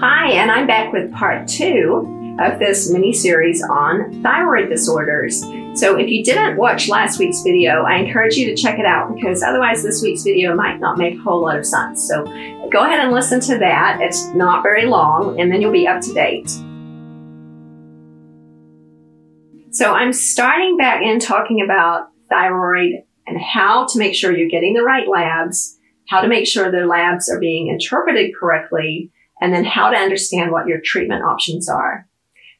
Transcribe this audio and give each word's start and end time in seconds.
Hi, 0.00 0.32
and 0.32 0.50
I'm 0.50 0.66
back 0.66 0.92
with 0.92 1.12
part 1.12 1.46
two 1.46 2.36
of 2.40 2.58
this 2.58 2.90
mini 2.90 3.12
series 3.12 3.62
on 3.62 4.22
thyroid 4.24 4.68
disorders. 4.68 5.40
So, 5.74 5.96
if 5.96 6.08
you 6.08 6.24
didn't 6.24 6.56
watch 6.56 6.88
last 6.88 7.20
week's 7.20 7.42
video, 7.42 7.84
I 7.84 7.98
encourage 7.98 8.34
you 8.34 8.46
to 8.46 8.60
check 8.60 8.80
it 8.80 8.86
out 8.86 9.14
because 9.14 9.44
otherwise, 9.44 9.84
this 9.84 10.02
week's 10.02 10.24
video 10.24 10.52
might 10.56 10.80
not 10.80 10.98
make 10.98 11.14
a 11.14 11.22
whole 11.22 11.42
lot 11.42 11.56
of 11.56 11.64
sense. 11.64 12.08
So, 12.08 12.24
go 12.72 12.84
ahead 12.84 13.04
and 13.04 13.12
listen 13.12 13.38
to 13.42 13.58
that. 13.58 13.98
It's 14.00 14.26
not 14.34 14.64
very 14.64 14.86
long, 14.86 15.40
and 15.40 15.52
then 15.52 15.62
you'll 15.62 15.70
be 15.70 15.86
up 15.86 16.00
to 16.02 16.12
date. 16.12 16.50
So, 19.70 19.94
I'm 19.94 20.12
starting 20.12 20.76
back 20.76 21.02
in 21.02 21.20
talking 21.20 21.62
about 21.62 22.08
thyroid 22.28 22.94
and 23.28 23.40
how 23.40 23.86
to 23.86 23.98
make 24.00 24.16
sure 24.16 24.36
you're 24.36 24.50
getting 24.50 24.74
the 24.74 24.82
right 24.82 25.06
labs, 25.08 25.78
how 26.08 26.20
to 26.20 26.26
make 26.26 26.48
sure 26.48 26.72
the 26.72 26.84
labs 26.84 27.30
are 27.30 27.38
being 27.38 27.68
interpreted 27.68 28.32
correctly, 28.34 29.12
and 29.40 29.52
then 29.52 29.64
how 29.64 29.90
to 29.90 29.96
understand 29.96 30.52
what 30.52 30.66
your 30.66 30.80
treatment 30.82 31.24
options 31.24 31.68
are. 31.68 32.08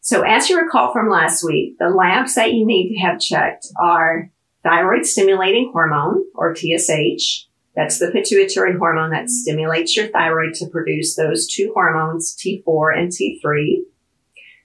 So 0.01 0.23
as 0.23 0.51
you 0.51 0.61
recall 0.61 0.93
from 0.93 1.09
last 1.09 1.45
week, 1.45 1.79
the 1.79 1.89
labs 1.89 2.35
that 2.35 2.53
you 2.53 2.67
need 2.67 2.95
to 2.95 3.01
have 3.01 3.21
checked 3.21 3.69
are 3.81 4.31
thyroid 4.63 5.07
stimulating 5.07 5.71
hormone 5.73 6.25
or 6.35 6.55
TSH. 6.55 7.47
That's 7.75 7.99
the 7.99 8.11
pituitary 8.13 8.77
hormone 8.77 9.11
that 9.11 9.31
stimulates 9.31 9.97
your 9.97 10.09
thyroid 10.09 10.55
to 10.55 10.69
produce 10.69 11.17
those 11.17 11.47
two 11.47 11.73
hormones, 11.75 12.37
T4 12.37 12.99
and 12.99 13.11
T3. 13.11 13.79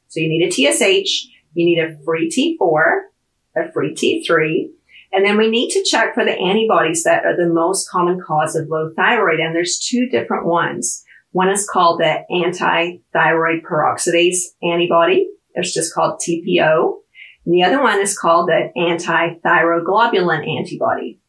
So 0.08 0.20
you 0.20 0.30
need 0.30 0.46
a 0.46 0.52
TSH, 0.52 1.28
you 1.54 1.66
need 1.66 1.80
a 1.80 1.98
free 2.04 2.30
T4, 2.30 3.02
a 3.56 3.72
free 3.72 3.94
T3, 3.94 4.70
and 5.12 5.26
then 5.26 5.38
we 5.38 5.50
need 5.50 5.72
to 5.72 5.84
check 5.84 6.14
for 6.14 6.24
the 6.24 6.38
antibodies 6.38 7.04
that 7.04 7.26
are 7.26 7.36
the 7.36 7.52
most 7.52 7.90
common 7.90 8.22
cause 8.22 8.56
of 8.56 8.68
low 8.68 8.92
thyroid. 8.96 9.40
And 9.40 9.56
there's 9.56 9.80
two 9.80 10.08
different 10.08 10.46
ones. 10.46 11.04
One 11.32 11.50
is 11.50 11.68
called 11.70 12.00
the 12.00 12.26
anti-thyroid 12.32 13.64
peroxidase 13.64 14.38
antibody. 14.64 15.30
It's 15.54 15.74
just 15.74 15.94
called 15.94 16.20
TPO. 16.20 16.96
And 17.46 17.54
the 17.54 17.64
other 17.64 17.82
one 17.82 18.00
is 18.00 18.18
called 18.18 18.50
the 18.50 18.72
anti-thyroglobulin 18.80 20.58
antibody. 20.58 21.20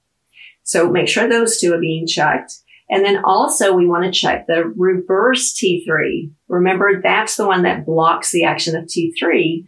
So 0.62 0.90
make 0.90 1.08
sure 1.08 1.28
those 1.28 1.58
two 1.58 1.74
are 1.74 1.80
being 1.80 2.06
checked. 2.06 2.54
And 2.88 3.04
then 3.04 3.22
also 3.24 3.72
we 3.72 3.86
want 3.86 4.04
to 4.04 4.10
check 4.10 4.46
the 4.46 4.64
reverse 4.76 5.54
T3. 5.54 6.32
Remember, 6.48 7.00
that's 7.02 7.36
the 7.36 7.46
one 7.46 7.62
that 7.62 7.86
blocks 7.86 8.32
the 8.32 8.44
action 8.44 8.74
of 8.76 8.84
T3, 8.84 9.64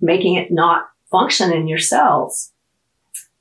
making 0.00 0.36
it 0.36 0.48
not 0.50 0.88
function 1.10 1.52
in 1.52 1.66
your 1.66 1.78
cells. 1.78 2.51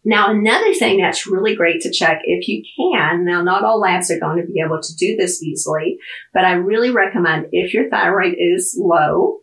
Now, 0.04 0.32
another 0.32 0.74
thing 0.74 1.00
that's 1.00 1.28
really 1.28 1.56
great 1.56 1.82
to 1.82 1.92
check 1.92 2.22
if 2.24 2.48
you 2.48 2.64
can, 2.76 3.24
now 3.24 3.44
not 3.44 3.64
all 3.64 3.80
labs 3.80 4.10
are 4.10 4.20
going 4.20 4.42
to 4.42 4.52
be 4.52 4.60
able 4.60 4.82
to 4.82 4.96
do 4.96 5.16
this 5.16 5.44
easily, 5.44 6.00
but 6.34 6.44
I 6.44 6.54
really 6.54 6.90
recommend 6.90 7.48
if 7.52 7.74
your 7.74 7.88
thyroid 7.90 8.36
is 8.38 8.76
low 8.80 9.42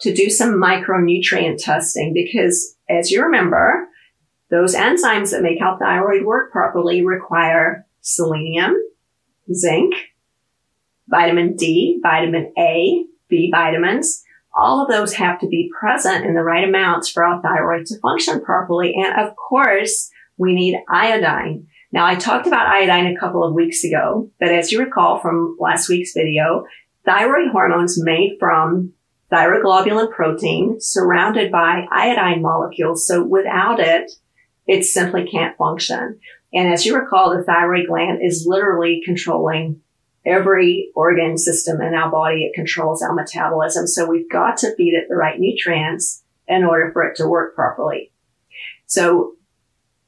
to 0.00 0.14
do 0.14 0.30
some 0.30 0.54
micronutrient 0.54 1.62
testing 1.62 2.14
because 2.14 2.76
as 2.88 3.10
you 3.10 3.22
remember, 3.22 3.88
those 4.50 4.74
enzymes 4.74 5.30
that 5.30 5.42
make 5.42 5.60
our 5.60 5.78
thyroid 5.78 6.24
work 6.24 6.52
properly 6.52 7.04
require 7.04 7.86
selenium, 8.00 8.74
zinc, 9.52 9.94
vitamin 11.08 11.54
D, 11.56 12.00
vitamin 12.02 12.52
A, 12.58 13.04
B 13.28 13.50
vitamins, 13.50 14.22
all 14.54 14.82
of 14.82 14.88
those 14.88 15.14
have 15.14 15.40
to 15.40 15.46
be 15.46 15.70
present 15.78 16.24
in 16.24 16.34
the 16.34 16.42
right 16.42 16.68
amounts 16.68 17.08
for 17.08 17.24
our 17.24 17.40
thyroid 17.40 17.86
to 17.86 17.98
function 18.00 18.42
properly. 18.42 18.94
And 18.94 19.20
of 19.20 19.34
course, 19.36 20.10
we 20.36 20.54
need 20.54 20.78
iodine. 20.88 21.66
Now, 21.90 22.06
I 22.06 22.14
talked 22.14 22.46
about 22.46 22.66
iodine 22.66 23.06
a 23.06 23.18
couple 23.18 23.44
of 23.44 23.54
weeks 23.54 23.84
ago, 23.84 24.30
but 24.40 24.50
as 24.50 24.72
you 24.72 24.80
recall 24.80 25.20
from 25.20 25.56
last 25.60 25.88
week's 25.88 26.12
video, 26.14 26.64
thyroid 27.04 27.50
hormones 27.50 28.02
made 28.02 28.36
from 28.38 28.92
thyroglobulin 29.30 30.10
protein 30.10 30.80
surrounded 30.80 31.50
by 31.50 31.86
iodine 31.90 32.42
molecules. 32.42 33.06
So 33.06 33.22
without 33.22 33.80
it, 33.80 34.10
it 34.66 34.84
simply 34.84 35.26
can't 35.26 35.56
function. 35.56 36.18
And 36.54 36.72
as 36.72 36.84
you 36.84 36.94
recall, 36.94 37.36
the 37.36 37.42
thyroid 37.42 37.86
gland 37.88 38.20
is 38.22 38.46
literally 38.46 39.02
controlling 39.04 39.80
every 40.24 40.90
organ 40.94 41.36
system 41.36 41.80
in 41.80 41.94
our 41.94 42.10
body. 42.10 42.44
It 42.44 42.54
controls 42.54 43.02
our 43.02 43.14
metabolism. 43.14 43.86
So 43.86 44.08
we've 44.08 44.30
got 44.30 44.56
to 44.58 44.74
feed 44.76 44.94
it 44.94 45.06
the 45.08 45.16
right 45.16 45.38
nutrients 45.38 46.22
in 46.46 46.64
order 46.64 46.90
for 46.92 47.04
it 47.04 47.16
to 47.16 47.28
work 47.28 47.54
properly. 47.54 48.12
So 48.86 49.34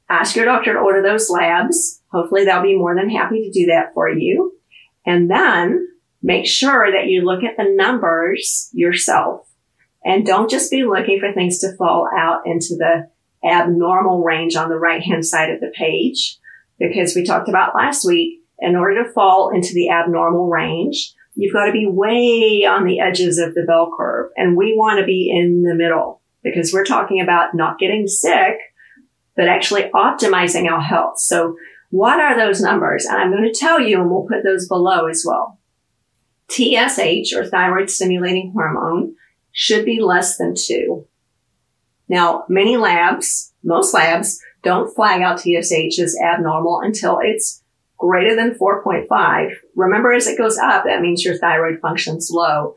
ask 0.09 0.35
your 0.35 0.45
doctor 0.45 0.73
to 0.73 0.79
order 0.79 1.01
those 1.01 1.29
labs. 1.29 2.01
Hopefully 2.11 2.45
they'll 2.45 2.61
be 2.61 2.77
more 2.77 2.95
than 2.95 3.09
happy 3.09 3.43
to 3.43 3.51
do 3.51 3.67
that 3.67 3.93
for 3.93 4.09
you. 4.09 4.53
And 5.05 5.29
then 5.29 5.87
make 6.21 6.47
sure 6.47 6.91
that 6.91 7.07
you 7.07 7.23
look 7.23 7.43
at 7.43 7.57
the 7.57 7.73
numbers 7.75 8.69
yourself 8.73 9.47
and 10.03 10.25
don't 10.25 10.49
just 10.49 10.71
be 10.71 10.83
looking 10.83 11.19
for 11.19 11.33
things 11.33 11.59
to 11.59 11.75
fall 11.75 12.07
out 12.15 12.41
into 12.45 12.75
the 12.77 13.09
abnormal 13.47 14.23
range 14.23 14.55
on 14.55 14.69
the 14.69 14.77
right 14.77 15.01
hand 15.01 15.25
side 15.25 15.49
of 15.49 15.59
the 15.59 15.71
page. 15.75 16.37
Because 16.77 17.15
we 17.15 17.23
talked 17.23 17.47
about 17.47 17.75
last 17.75 18.05
week, 18.05 18.41
in 18.59 18.75
order 18.75 19.03
to 19.03 19.11
fall 19.11 19.51
into 19.53 19.73
the 19.73 19.89
abnormal 19.89 20.47
range, 20.47 21.13
you've 21.35 21.53
got 21.53 21.65
to 21.65 21.71
be 21.71 21.85
way 21.85 22.65
on 22.65 22.85
the 22.85 22.99
edges 22.99 23.37
of 23.37 23.53
the 23.53 23.63
bell 23.63 23.91
curve. 23.95 24.31
And 24.37 24.55
we 24.55 24.75
want 24.75 24.99
to 24.99 25.05
be 25.05 25.29
in 25.29 25.63
the 25.63 25.75
middle 25.75 26.21
because 26.43 26.71
we're 26.71 26.85
talking 26.85 27.21
about 27.21 27.55
not 27.55 27.79
getting 27.79 28.07
sick, 28.07 28.57
but 29.35 29.47
actually 29.47 29.89
optimizing 29.93 30.69
our 30.69 30.81
health. 30.81 31.19
So 31.19 31.57
what 31.89 32.19
are 32.19 32.37
those 32.37 32.61
numbers? 32.61 33.05
And 33.05 33.17
I'm 33.17 33.31
going 33.31 33.43
to 33.43 33.59
tell 33.59 33.79
you, 33.79 33.99
and 33.99 34.09
we'll 34.09 34.27
put 34.27 34.43
those 34.43 34.67
below 34.67 35.07
as 35.07 35.25
well. 35.27 35.59
TSH 36.47 37.33
or 37.33 37.45
thyroid 37.45 37.89
stimulating 37.89 38.51
hormone 38.51 39.15
should 39.51 39.85
be 39.85 40.01
less 40.01 40.37
than 40.37 40.53
two. 40.55 41.07
Now, 42.07 42.45
many 42.47 42.77
labs, 42.77 43.53
most 43.63 43.93
labs 43.93 44.39
don't 44.63 44.93
flag 44.93 45.21
out 45.21 45.39
TSH 45.39 45.99
as 45.99 46.15
abnormal 46.23 46.81
until 46.81 47.19
it's 47.21 47.63
greater 47.97 48.35
than 48.35 48.55
4.5. 48.55 49.51
Remember, 49.75 50.11
as 50.11 50.27
it 50.27 50.37
goes 50.37 50.57
up, 50.57 50.85
that 50.85 51.01
means 51.01 51.23
your 51.23 51.37
thyroid 51.37 51.79
function's 51.81 52.29
low. 52.31 52.75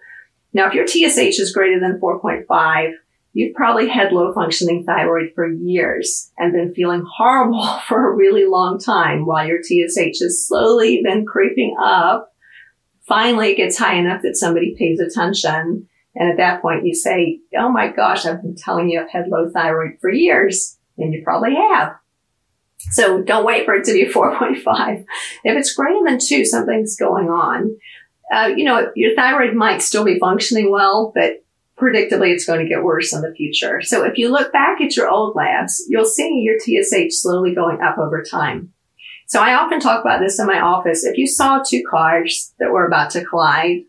Now, 0.53 0.69
if 0.69 0.75
your 0.75 0.87
TSH 0.87 1.39
is 1.39 1.53
greater 1.53 1.81
than 1.81 2.01
4.5, 2.01 2.93
you've 3.33 3.55
probably 3.55 3.89
had 3.89 4.12
low 4.12 4.33
functioning 4.33 4.84
thyroid 4.84 5.33
for 5.34 5.49
years 5.49 6.31
and 6.39 6.53
been 6.53 6.75
feeling 6.75 7.05
horrible 7.07 7.67
for 7.89 8.11
a 8.11 8.17
really 8.17 8.45
long 8.45 8.78
time 8.78 9.27
while 9.27 9.47
your 9.47 9.62
TSH 9.62 10.21
has 10.21 10.47
slowly 10.47 11.03
been 11.05 11.27
creeping 11.27 11.77
up. 11.83 12.33
Finally, 13.07 13.53
it 13.53 13.57
gets 13.57 13.78
high 13.78 13.95
enough 13.95 14.23
that 14.23 14.37
somebody 14.37 14.75
pays 14.78 15.01
attention. 15.01 15.89
And 16.15 16.31
at 16.31 16.37
that 16.39 16.62
point, 16.62 16.84
you 16.84 16.95
say, 16.95 17.41
Oh 17.57 17.71
my 17.71 17.89
gosh, 17.89 18.27
I've 18.27 18.43
been 18.43 18.57
telling 18.57 18.91
you 18.91 19.01
I've 19.01 19.11
had 19.11 19.28
low 19.28 19.51
thyroid 19.51 19.99
for 20.01 20.11
years. 20.11 20.77
And 20.99 21.15
you 21.15 21.23
probably 21.25 21.55
have. 21.55 21.95
So 22.78 23.22
don't 23.22 23.44
wait 23.44 23.65
for 23.65 23.75
it 23.75 23.84
to 23.84 23.93
be 23.93 24.06
4.5. 24.06 25.05
If 25.44 25.56
it's 25.56 25.75
greater 25.75 26.00
than 26.05 26.19
two, 26.19 26.44
something's 26.44 26.97
going 26.97 27.28
on. 27.28 27.77
Uh, 28.33 28.50
you 28.56 28.65
know, 28.65 28.91
your 28.94 29.15
thyroid 29.15 29.55
might 29.55 29.83
still 29.83 30.05
be 30.05 30.19
functioning 30.19 30.71
well, 30.71 31.12
but 31.15 31.44
predictably 31.78 32.33
it's 32.33 32.44
going 32.44 32.61
to 32.61 32.69
get 32.69 32.84
worse 32.84 33.12
in 33.12 33.22
the 33.22 33.34
future. 33.34 33.81
So 33.83 34.05
if 34.05 34.19
you 34.19 34.31
look 34.31 34.53
back 34.53 34.81
at 34.81 34.97
your 34.97 35.09
old 35.09 35.34
labs, 35.34 35.84
you'll 35.89 36.05
see 36.05 36.43
your 36.43 36.59
TSH 36.59 37.15
slowly 37.15 37.55
going 37.55 37.81
up 37.81 37.99
over 37.99 38.22
time. 38.22 38.72
So 39.27 39.41
I 39.41 39.55
often 39.55 39.81
talk 39.81 40.00
about 40.00 40.21
this 40.21 40.39
in 40.41 40.47
my 40.47 40.60
office. 40.60 41.05
If 41.05 41.19
you 41.19 41.27
saw 41.27 41.62
two 41.62 41.83
cars 41.89 42.55
that 42.59 42.72
were 42.72 42.87
about 42.87 43.10
to 43.10 43.25
collide, 43.25 43.83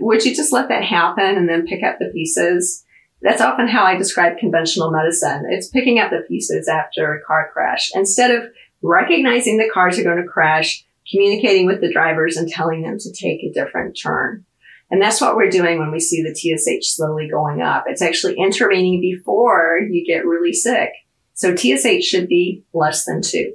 would 0.00 0.24
you 0.24 0.34
just 0.34 0.52
let 0.52 0.68
that 0.68 0.84
happen 0.84 1.36
and 1.36 1.48
then 1.48 1.66
pick 1.66 1.82
up 1.82 1.98
the 1.98 2.10
pieces? 2.12 2.84
That's 3.20 3.40
often 3.40 3.68
how 3.68 3.84
I 3.84 3.96
describe 3.96 4.38
conventional 4.38 4.90
medicine. 4.90 5.44
It's 5.50 5.68
picking 5.68 5.98
up 5.98 6.10
the 6.10 6.24
pieces 6.28 6.68
after 6.68 7.14
a 7.14 7.22
car 7.24 7.50
crash. 7.52 7.90
Instead 7.94 8.30
of 8.30 8.50
recognizing 8.82 9.58
the 9.58 9.70
cars 9.72 9.98
are 9.98 10.04
going 10.04 10.22
to 10.22 10.28
crash, 10.28 10.84
communicating 11.10 11.66
with 11.66 11.80
the 11.80 11.92
drivers 11.92 12.36
and 12.36 12.48
telling 12.48 12.82
them 12.82 12.98
to 12.98 13.12
take 13.12 13.42
a 13.42 13.52
different 13.52 13.98
turn. 14.00 14.44
And 14.90 15.02
that's 15.02 15.20
what 15.20 15.36
we're 15.36 15.50
doing 15.50 15.78
when 15.78 15.90
we 15.90 16.00
see 16.00 16.22
the 16.22 16.34
TSH 16.34 16.94
slowly 16.94 17.28
going 17.28 17.60
up. 17.60 17.84
It's 17.86 18.02
actually 18.02 18.36
intervening 18.38 19.00
before 19.00 19.80
you 19.90 20.06
get 20.06 20.24
really 20.24 20.52
sick. 20.52 20.90
So 21.34 21.54
TSH 21.54 22.04
should 22.04 22.28
be 22.28 22.64
less 22.72 23.04
than 23.04 23.20
two. 23.20 23.54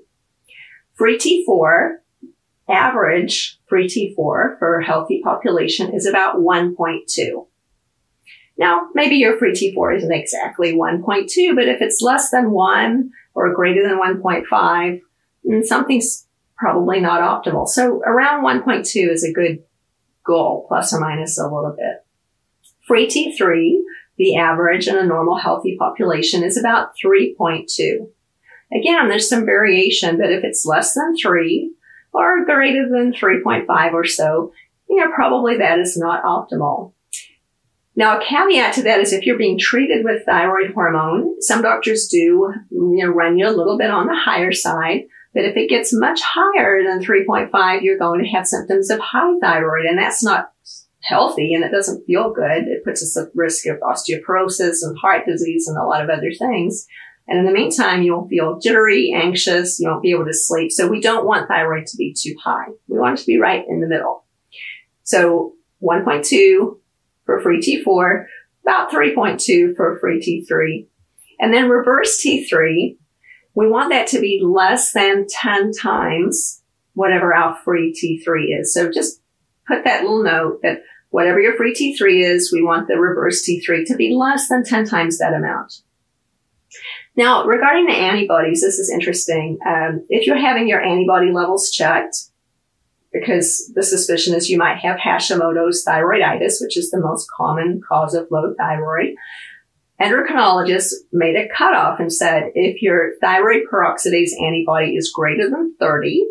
Free 0.95 1.17
T4, 1.17 1.95
average 2.69 3.59
free 3.67 3.87
T4 3.87 4.59
for 4.59 4.79
a 4.79 4.85
healthy 4.85 5.21
population 5.23 5.93
is 5.93 6.05
about 6.05 6.37
1.2. 6.37 7.47
Now, 8.57 8.87
maybe 8.93 9.15
your 9.15 9.37
free 9.37 9.51
T4 9.51 9.97
isn't 9.97 10.11
exactly 10.11 10.73
1.2, 10.73 11.55
but 11.55 11.67
if 11.67 11.81
it's 11.81 12.01
less 12.01 12.29
than 12.29 12.51
1 12.51 13.11
or 13.33 13.53
greater 13.53 13.81
than 13.87 13.99
1.5, 13.99 15.01
mm, 15.45 15.63
something's 15.63 16.27
probably 16.57 16.99
not 16.99 17.21
optimal. 17.21 17.67
So 17.67 18.01
around 18.05 18.43
1.2 18.43 19.09
is 19.09 19.23
a 19.23 19.33
good 19.33 19.63
goal, 20.23 20.65
plus 20.67 20.93
or 20.93 20.99
minus 20.99 21.37
a 21.37 21.43
little 21.43 21.75
bit. 21.77 22.05
Free 22.87 23.07
T3, 23.07 23.81
the 24.17 24.37
average 24.37 24.87
in 24.87 24.97
a 24.97 25.05
normal 25.05 25.37
healthy 25.37 25.75
population 25.77 26.43
is 26.43 26.57
about 26.57 26.93
3.2. 27.03 28.07
Again, 28.73 29.07
there's 29.07 29.29
some 29.29 29.45
variation, 29.45 30.17
but 30.17 30.31
if 30.31 30.43
it's 30.43 30.65
less 30.65 30.93
than 30.93 31.15
3 31.17 31.73
or 32.13 32.45
greater 32.45 32.87
than 32.87 33.13
3.5 33.13 33.93
or 33.93 34.05
so, 34.05 34.53
you 34.89 34.97
know, 34.97 35.11
probably 35.13 35.57
that 35.57 35.79
is 35.79 35.97
not 35.97 36.23
optimal. 36.23 36.92
Now, 37.95 38.17
a 38.17 38.25
caveat 38.25 38.73
to 38.75 38.83
that 38.83 38.99
is 38.99 39.13
if 39.13 39.25
you're 39.25 39.37
being 39.37 39.59
treated 39.59 40.03
with 40.03 40.25
thyroid 40.25 40.73
hormone, 40.73 41.41
some 41.41 41.61
doctors 41.61 42.07
do, 42.07 42.51
you 42.71 43.05
know, 43.05 43.09
run 43.09 43.37
you 43.37 43.47
a 43.47 43.51
little 43.51 43.77
bit 43.77 43.91
on 43.91 44.07
the 44.07 44.15
higher 44.15 44.51
side. 44.51 45.01
But 45.33 45.45
if 45.45 45.55
it 45.55 45.69
gets 45.69 45.93
much 45.93 46.21
higher 46.23 46.83
than 46.83 47.03
3.5, 47.03 47.81
you're 47.81 47.97
going 47.97 48.23
to 48.23 48.29
have 48.29 48.47
symptoms 48.47 48.89
of 48.89 48.99
high 48.99 49.37
thyroid, 49.41 49.85
and 49.85 49.97
that's 49.97 50.23
not 50.23 50.51
healthy 51.03 51.53
and 51.53 51.63
it 51.63 51.71
doesn't 51.71 52.05
feel 52.05 52.31
good. 52.31 52.63
It 52.63 52.83
puts 52.83 53.03
us 53.03 53.17
at 53.17 53.35
risk 53.35 53.65
of 53.67 53.79
osteoporosis 53.79 54.77
and 54.81 54.97
heart 54.97 55.25
disease 55.25 55.67
and 55.67 55.77
a 55.77 55.83
lot 55.83 56.01
of 56.01 56.09
other 56.09 56.31
things. 56.31 56.87
And 57.27 57.39
in 57.39 57.45
the 57.45 57.51
meantime, 57.51 58.03
you 58.03 58.13
will 58.13 58.27
feel 58.27 58.59
jittery, 58.59 59.13
anxious, 59.13 59.79
you 59.79 59.89
won't 59.89 60.01
be 60.01 60.11
able 60.11 60.25
to 60.25 60.33
sleep. 60.33 60.71
So 60.71 60.87
we 60.87 60.99
don't 60.99 61.25
want 61.25 61.47
thyroid 61.47 61.87
to 61.87 61.97
be 61.97 62.15
too 62.17 62.35
high. 62.43 62.67
We 62.87 62.99
want 62.99 63.19
it 63.19 63.21
to 63.21 63.27
be 63.27 63.39
right 63.39 63.63
in 63.67 63.79
the 63.79 63.87
middle. 63.87 64.25
So 65.03 65.53
1.2 65.81 66.77
for 67.25 67.41
free 67.41 67.59
T4, 67.59 68.25
about 68.65 68.91
3.2 68.91 69.75
for 69.75 69.97
free 69.99 70.19
T3. 70.19 70.87
And 71.39 71.53
then 71.53 71.69
reverse 71.69 72.23
T3, 72.25 72.97
we 73.55 73.69
want 73.69 73.91
that 73.91 74.07
to 74.07 74.19
be 74.19 74.41
less 74.43 74.93
than 74.93 75.27
10 75.29 75.71
times 75.73 76.61
whatever 76.93 77.33
our 77.33 77.55
free 77.63 77.93
T3 77.93 78.59
is. 78.59 78.73
So 78.73 78.91
just 78.91 79.21
put 79.67 79.83
that 79.83 80.03
little 80.03 80.23
note 80.23 80.59
that 80.63 80.83
whatever 81.09 81.39
your 81.39 81.55
free 81.55 81.73
T3 81.73 82.23
is, 82.23 82.51
we 82.51 82.63
want 82.63 82.87
the 82.87 82.99
reverse 82.99 83.47
T3 83.47 83.85
to 83.87 83.95
be 83.95 84.13
less 84.13 84.47
than 84.47 84.63
10 84.63 84.85
times 84.85 85.17
that 85.17 85.33
amount. 85.33 85.81
Now, 87.15 87.45
regarding 87.45 87.85
the 87.85 87.93
antibodies, 87.93 88.61
this 88.61 88.79
is 88.79 88.89
interesting. 88.89 89.59
Um, 89.67 90.05
if 90.09 90.25
you're 90.25 90.37
having 90.37 90.67
your 90.67 90.81
antibody 90.81 91.31
levels 91.31 91.69
checked, 91.69 92.15
because 93.13 93.71
the 93.75 93.83
suspicion 93.83 94.33
is 94.33 94.49
you 94.49 94.57
might 94.57 94.79
have 94.79 94.97
Hashimoto's 94.97 95.85
thyroiditis, 95.87 96.55
which 96.61 96.77
is 96.77 96.89
the 96.89 96.99
most 96.99 97.29
common 97.29 97.81
cause 97.87 98.13
of 98.13 98.27
low 98.31 98.53
thyroid. 98.57 99.15
Endocrinologists 100.01 100.93
made 101.11 101.35
a 101.35 101.47
cutoff 101.55 101.99
and 101.99 102.11
said 102.11 102.51
if 102.55 102.81
your 102.81 103.13
thyroid 103.21 103.63
peroxidase 103.71 104.31
antibody 104.43 104.95
is 104.95 105.13
greater 105.13 105.49
than 105.49 105.75
30, 105.79 106.25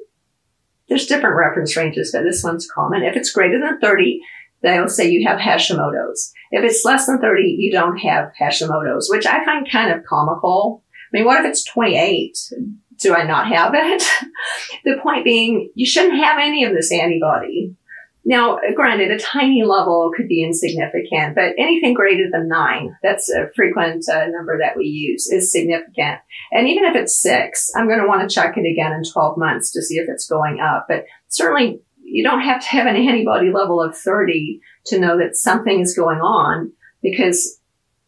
there's 0.89 1.07
different 1.07 1.37
reference 1.37 1.77
ranges, 1.77 2.13
but 2.13 2.25
this 2.25 2.43
one's 2.43 2.69
common. 2.71 3.03
If 3.03 3.17
it's 3.17 3.33
greater 3.33 3.59
than 3.59 3.81
30, 3.81 4.21
they'll 4.63 4.89
say 4.89 5.09
you 5.09 5.27
have 5.27 5.39
Hashimoto's. 5.39 6.33
If 6.51 6.65
it's 6.65 6.85
less 6.85 7.07
than 7.07 7.21
30, 7.21 7.57
you 7.59 7.71
don't 7.71 7.97
have 7.99 8.33
Hashimoto's, 8.39 9.09
which 9.09 9.25
I 9.25 9.45
find 9.45 9.71
kind 9.71 9.93
of 9.93 10.05
comical. 10.05 10.83
I 11.13 11.17
mean, 11.17 11.25
what 11.25 11.41
if 11.41 11.47
it's 11.47 11.65
28? 11.65 12.37
Do 13.03 13.15
I 13.15 13.25
not 13.25 13.49
have 13.49 13.73
it? 13.75 14.03
the 14.85 14.99
point 15.03 15.25
being, 15.25 15.71
you 15.75 15.87
shouldn't 15.87 16.17
have 16.17 16.39
any 16.39 16.65
of 16.65 16.73
this 16.73 16.93
antibody. 16.93 17.77
Now, 18.25 18.61
granted, 18.77 19.11
a 19.11 19.19
tiny 19.19 19.65
level 19.65 20.13
could 20.17 20.29
be 20.29 20.45
insignificant, 20.45 21.35
but 21.35 21.55
anything 21.59 21.93
greater 21.93 22.31
than 22.31 22.47
nine, 22.47 22.97
that's 23.03 23.29
a 23.29 23.51
frequent 23.57 24.05
uh, 24.09 24.27
number 24.29 24.59
that 24.59 24.77
we 24.77 24.85
use, 24.85 25.29
is 25.29 25.51
significant. 25.51 26.21
And 26.53 26.69
even 26.69 26.85
if 26.85 26.95
it's 26.95 27.21
six, 27.21 27.73
I'm 27.75 27.89
going 27.89 28.01
to 28.01 28.07
want 28.07 28.29
to 28.29 28.33
check 28.33 28.57
it 28.57 28.61
again 28.61 28.93
in 28.93 29.03
12 29.03 29.37
months 29.39 29.73
to 29.73 29.83
see 29.83 29.97
if 29.97 30.09
it's 30.09 30.29
going 30.29 30.61
up. 30.61 30.87
But 30.89 31.07
certainly 31.29 31.81
you 32.05 32.23
don't 32.23 32.43
have 32.43 32.61
to 32.63 32.69
have 32.69 32.87
an 32.87 32.95
antibody 32.95 33.51
level 33.53 33.83
of 33.83 33.97
30 33.97 34.61
to 34.87 35.01
know 35.01 35.19
that 35.19 35.35
something 35.35 35.81
is 35.81 35.97
going 35.97 36.21
on 36.21 36.73
because 37.03 37.59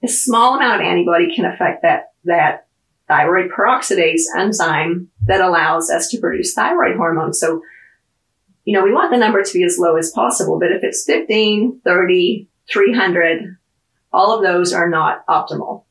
a 0.05 0.09
small 0.09 0.57
amount 0.57 0.81
of 0.81 0.87
antibody 0.87 1.35
can 1.35 1.45
affect 1.45 1.83
that, 1.83 2.13
that 2.25 2.64
thyroid 3.09 3.51
peroxidase 3.51 4.23
enzyme 4.37 5.09
that 5.27 5.41
allows 5.41 5.91
us 5.91 6.09
to 6.09 6.19
produce 6.19 6.55
thyroid 6.55 6.97
hormone. 6.97 7.33
So, 7.33 7.63
you 8.65 8.77
know, 8.77 8.85
we 8.85 8.93
want 8.93 9.11
the 9.11 9.19
number 9.19 9.43
to 9.43 9.53
be 9.53 9.65
as 9.65 9.79
low 9.79 9.97
as 9.97 10.11
possible, 10.11 10.59
but 10.59 10.73
if 10.73 10.83
it's 10.83 11.05
15, 11.05 11.81
30, 11.85 12.49
300, 12.71 13.57
all 14.13 14.35
of 14.35 14.43
those 14.43 14.73
are 14.73 14.89
not 14.89 15.27
optimal. 15.27 15.85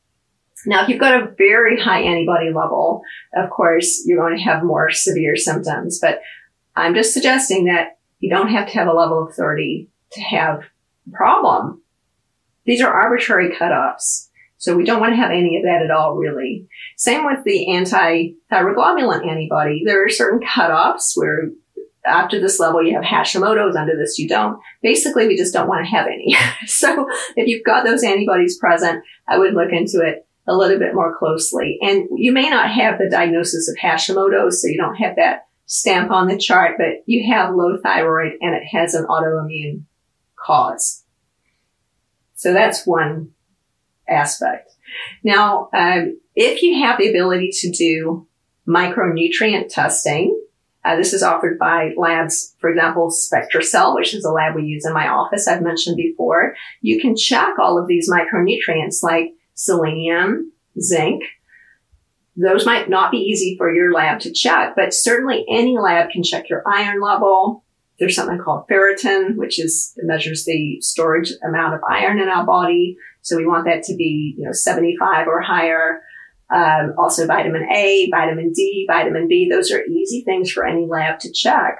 Now, 0.66 0.82
if 0.82 0.88
you've 0.88 1.00
got 1.00 1.22
a 1.22 1.34
very 1.36 1.80
high 1.80 2.00
antibody 2.00 2.52
level, 2.52 3.02
of 3.36 3.50
course, 3.50 4.02
you're 4.06 4.18
going 4.18 4.36
to 4.36 4.42
have 4.42 4.64
more 4.64 4.90
severe 4.90 5.36
symptoms, 5.36 6.00
but 6.00 6.20
I'm 6.74 6.94
just 6.94 7.12
suggesting 7.12 7.66
that 7.66 7.98
you 8.18 8.30
don't 8.30 8.48
have 8.48 8.66
to 8.68 8.74
have 8.74 8.88
a 8.88 8.92
level 8.92 9.26
of 9.26 9.34
30 9.34 9.88
to 10.12 10.20
have 10.22 10.60
a 11.06 11.10
problem. 11.12 11.82
These 12.64 12.80
are 12.80 12.90
arbitrary 12.90 13.54
cutoffs. 13.54 14.28
So 14.64 14.74
we 14.74 14.84
don't 14.84 14.98
want 14.98 15.12
to 15.12 15.18
have 15.18 15.30
any 15.30 15.58
of 15.58 15.64
that 15.64 15.82
at 15.82 15.90
all, 15.90 16.16
really. 16.16 16.66
Same 16.96 17.26
with 17.26 17.44
the 17.44 17.70
anti-thyroglobulin 17.74 19.28
antibody. 19.28 19.82
There 19.84 20.02
are 20.02 20.08
certain 20.08 20.40
cutoffs 20.40 21.12
where 21.16 21.50
after 22.06 22.40
this 22.40 22.58
level 22.58 22.82
you 22.82 22.94
have 22.94 23.04
Hashimoto's, 23.04 23.76
under 23.76 23.94
this 23.94 24.18
you 24.18 24.26
don't. 24.26 24.58
Basically, 24.80 25.28
we 25.28 25.36
just 25.36 25.52
don't 25.52 25.68
want 25.68 25.84
to 25.84 25.90
have 25.90 26.06
any. 26.06 26.34
so 26.66 27.06
if 27.36 27.46
you've 27.46 27.62
got 27.62 27.84
those 27.84 28.02
antibodies 28.02 28.56
present, 28.56 29.04
I 29.28 29.36
would 29.36 29.52
look 29.52 29.70
into 29.70 30.00
it 30.00 30.26
a 30.46 30.56
little 30.56 30.78
bit 30.78 30.94
more 30.94 31.14
closely. 31.14 31.76
And 31.82 32.08
you 32.16 32.32
may 32.32 32.48
not 32.48 32.70
have 32.70 32.96
the 32.96 33.10
diagnosis 33.10 33.68
of 33.68 33.76
Hashimoto's, 33.76 34.62
so 34.62 34.68
you 34.68 34.78
don't 34.78 34.96
have 34.96 35.16
that 35.16 35.46
stamp 35.66 36.10
on 36.10 36.26
the 36.26 36.38
chart, 36.38 36.76
but 36.78 37.02
you 37.04 37.30
have 37.30 37.54
low 37.54 37.76
thyroid 37.82 38.38
and 38.40 38.54
it 38.54 38.64
has 38.72 38.94
an 38.94 39.04
autoimmune 39.10 39.82
cause. 40.36 41.04
So 42.34 42.54
that's 42.54 42.86
one 42.86 43.33
aspect. 44.08 44.70
Now, 45.22 45.68
um, 45.74 46.18
if 46.34 46.62
you 46.62 46.84
have 46.84 46.98
the 46.98 47.08
ability 47.08 47.50
to 47.60 47.70
do 47.70 48.26
micronutrient 48.68 49.68
testing, 49.68 50.40
uh, 50.84 50.96
this 50.96 51.12
is 51.14 51.22
offered 51.22 51.58
by 51.58 51.92
labs, 51.96 52.54
for 52.58 52.70
example, 52.70 53.10
SpectraCell, 53.10 53.94
which 53.94 54.14
is 54.14 54.24
a 54.24 54.30
lab 54.30 54.54
we 54.54 54.64
use 54.64 54.84
in 54.84 54.92
my 54.92 55.08
office. 55.08 55.48
I've 55.48 55.62
mentioned 55.62 55.96
before. 55.96 56.54
You 56.82 57.00
can 57.00 57.16
check 57.16 57.58
all 57.58 57.78
of 57.78 57.88
these 57.88 58.10
micronutrients 58.10 59.02
like 59.02 59.32
selenium, 59.54 60.52
zinc, 60.78 61.22
those 62.36 62.66
might 62.66 62.88
not 62.88 63.10
be 63.10 63.18
easy 63.18 63.56
for 63.56 63.72
your 63.72 63.92
lab 63.92 64.20
to 64.20 64.32
check, 64.32 64.74
but 64.74 64.92
certainly 64.92 65.44
any 65.48 65.78
lab 65.78 66.10
can 66.10 66.22
check 66.22 66.48
your 66.48 66.62
iron 66.66 67.00
level. 67.00 67.64
There's 67.98 68.16
something 68.16 68.38
called 68.38 68.66
ferritin, 68.68 69.36
which 69.36 69.60
is 69.60 69.96
measures 69.98 70.44
the 70.44 70.80
storage 70.80 71.32
amount 71.46 71.74
of 71.74 71.80
iron 71.88 72.18
in 72.18 72.28
our 72.28 72.44
body. 72.44 72.96
So 73.24 73.36
we 73.36 73.46
want 73.46 73.64
that 73.64 73.82
to 73.84 73.96
be, 73.96 74.34
you 74.38 74.44
know, 74.44 74.52
75 74.52 75.26
or 75.26 75.40
higher. 75.40 76.02
Um, 76.54 76.92
also 76.98 77.26
vitamin 77.26 77.64
A, 77.74 78.08
vitamin 78.10 78.52
D, 78.52 78.86
vitamin 78.86 79.26
B. 79.26 79.48
Those 79.50 79.72
are 79.72 79.82
easy 79.84 80.22
things 80.22 80.52
for 80.52 80.66
any 80.66 80.86
lab 80.86 81.18
to 81.20 81.32
check. 81.32 81.78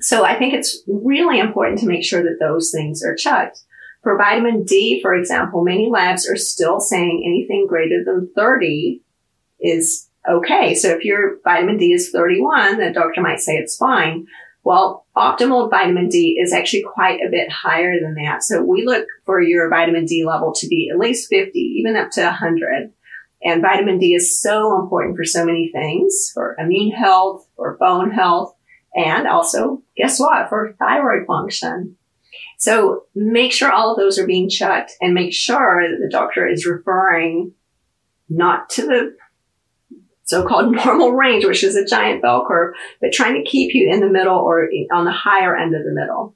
So 0.00 0.24
I 0.24 0.36
think 0.36 0.54
it's 0.54 0.82
really 0.88 1.38
important 1.38 1.78
to 1.80 1.86
make 1.86 2.04
sure 2.04 2.22
that 2.22 2.38
those 2.40 2.70
things 2.70 3.02
are 3.02 3.14
checked. 3.14 3.60
For 4.02 4.18
vitamin 4.18 4.64
D, 4.64 5.00
for 5.00 5.14
example, 5.14 5.64
many 5.64 5.88
labs 5.88 6.28
are 6.28 6.36
still 6.36 6.80
saying 6.80 7.22
anything 7.24 7.66
greater 7.68 8.02
than 8.04 8.28
30 8.34 9.02
is 9.60 10.08
okay. 10.28 10.74
So 10.74 10.90
if 10.90 11.04
your 11.04 11.38
vitamin 11.44 11.78
D 11.78 11.92
is 11.92 12.10
31, 12.10 12.78
the 12.78 12.92
doctor 12.92 13.22
might 13.22 13.40
say 13.40 13.54
it's 13.54 13.76
fine. 13.76 14.26
Well, 14.66 15.06
optimal 15.16 15.70
vitamin 15.70 16.08
D 16.08 16.40
is 16.42 16.52
actually 16.52 16.82
quite 16.82 17.20
a 17.20 17.30
bit 17.30 17.48
higher 17.52 18.00
than 18.02 18.16
that. 18.16 18.42
So 18.42 18.64
we 18.64 18.84
look 18.84 19.06
for 19.24 19.40
your 19.40 19.70
vitamin 19.70 20.06
D 20.06 20.24
level 20.26 20.52
to 20.54 20.66
be 20.66 20.90
at 20.92 20.98
least 20.98 21.30
50, 21.30 21.56
even 21.56 21.94
up 21.94 22.10
to 22.14 22.22
100. 22.24 22.92
And 23.44 23.62
vitamin 23.62 24.00
D 24.00 24.12
is 24.12 24.42
so 24.42 24.76
important 24.80 25.16
for 25.16 25.24
so 25.24 25.46
many 25.46 25.70
things, 25.72 26.32
for 26.34 26.56
immune 26.58 26.90
health, 26.90 27.46
for 27.54 27.76
bone 27.78 28.10
health, 28.10 28.56
and 28.96 29.28
also, 29.28 29.84
guess 29.96 30.18
what, 30.18 30.48
for 30.48 30.74
thyroid 30.80 31.28
function. 31.28 31.96
So 32.58 33.04
make 33.14 33.52
sure 33.52 33.70
all 33.70 33.92
of 33.92 33.98
those 33.98 34.18
are 34.18 34.26
being 34.26 34.48
checked 34.48 34.94
and 35.00 35.14
make 35.14 35.32
sure 35.32 35.88
that 35.88 35.98
the 36.02 36.10
doctor 36.10 36.44
is 36.44 36.66
referring 36.66 37.52
not 38.28 38.68
to 38.70 38.82
the 38.82 39.16
so-called 40.26 40.72
normal 40.84 41.12
range, 41.12 41.44
which 41.44 41.64
is 41.64 41.76
a 41.76 41.86
giant 41.86 42.20
bell 42.20 42.44
curve, 42.46 42.74
but 43.00 43.12
trying 43.12 43.42
to 43.42 43.48
keep 43.48 43.74
you 43.74 43.90
in 43.90 44.00
the 44.00 44.08
middle 44.08 44.36
or 44.36 44.68
on 44.92 45.04
the 45.04 45.12
higher 45.12 45.56
end 45.56 45.74
of 45.74 45.84
the 45.84 45.92
middle. 45.92 46.34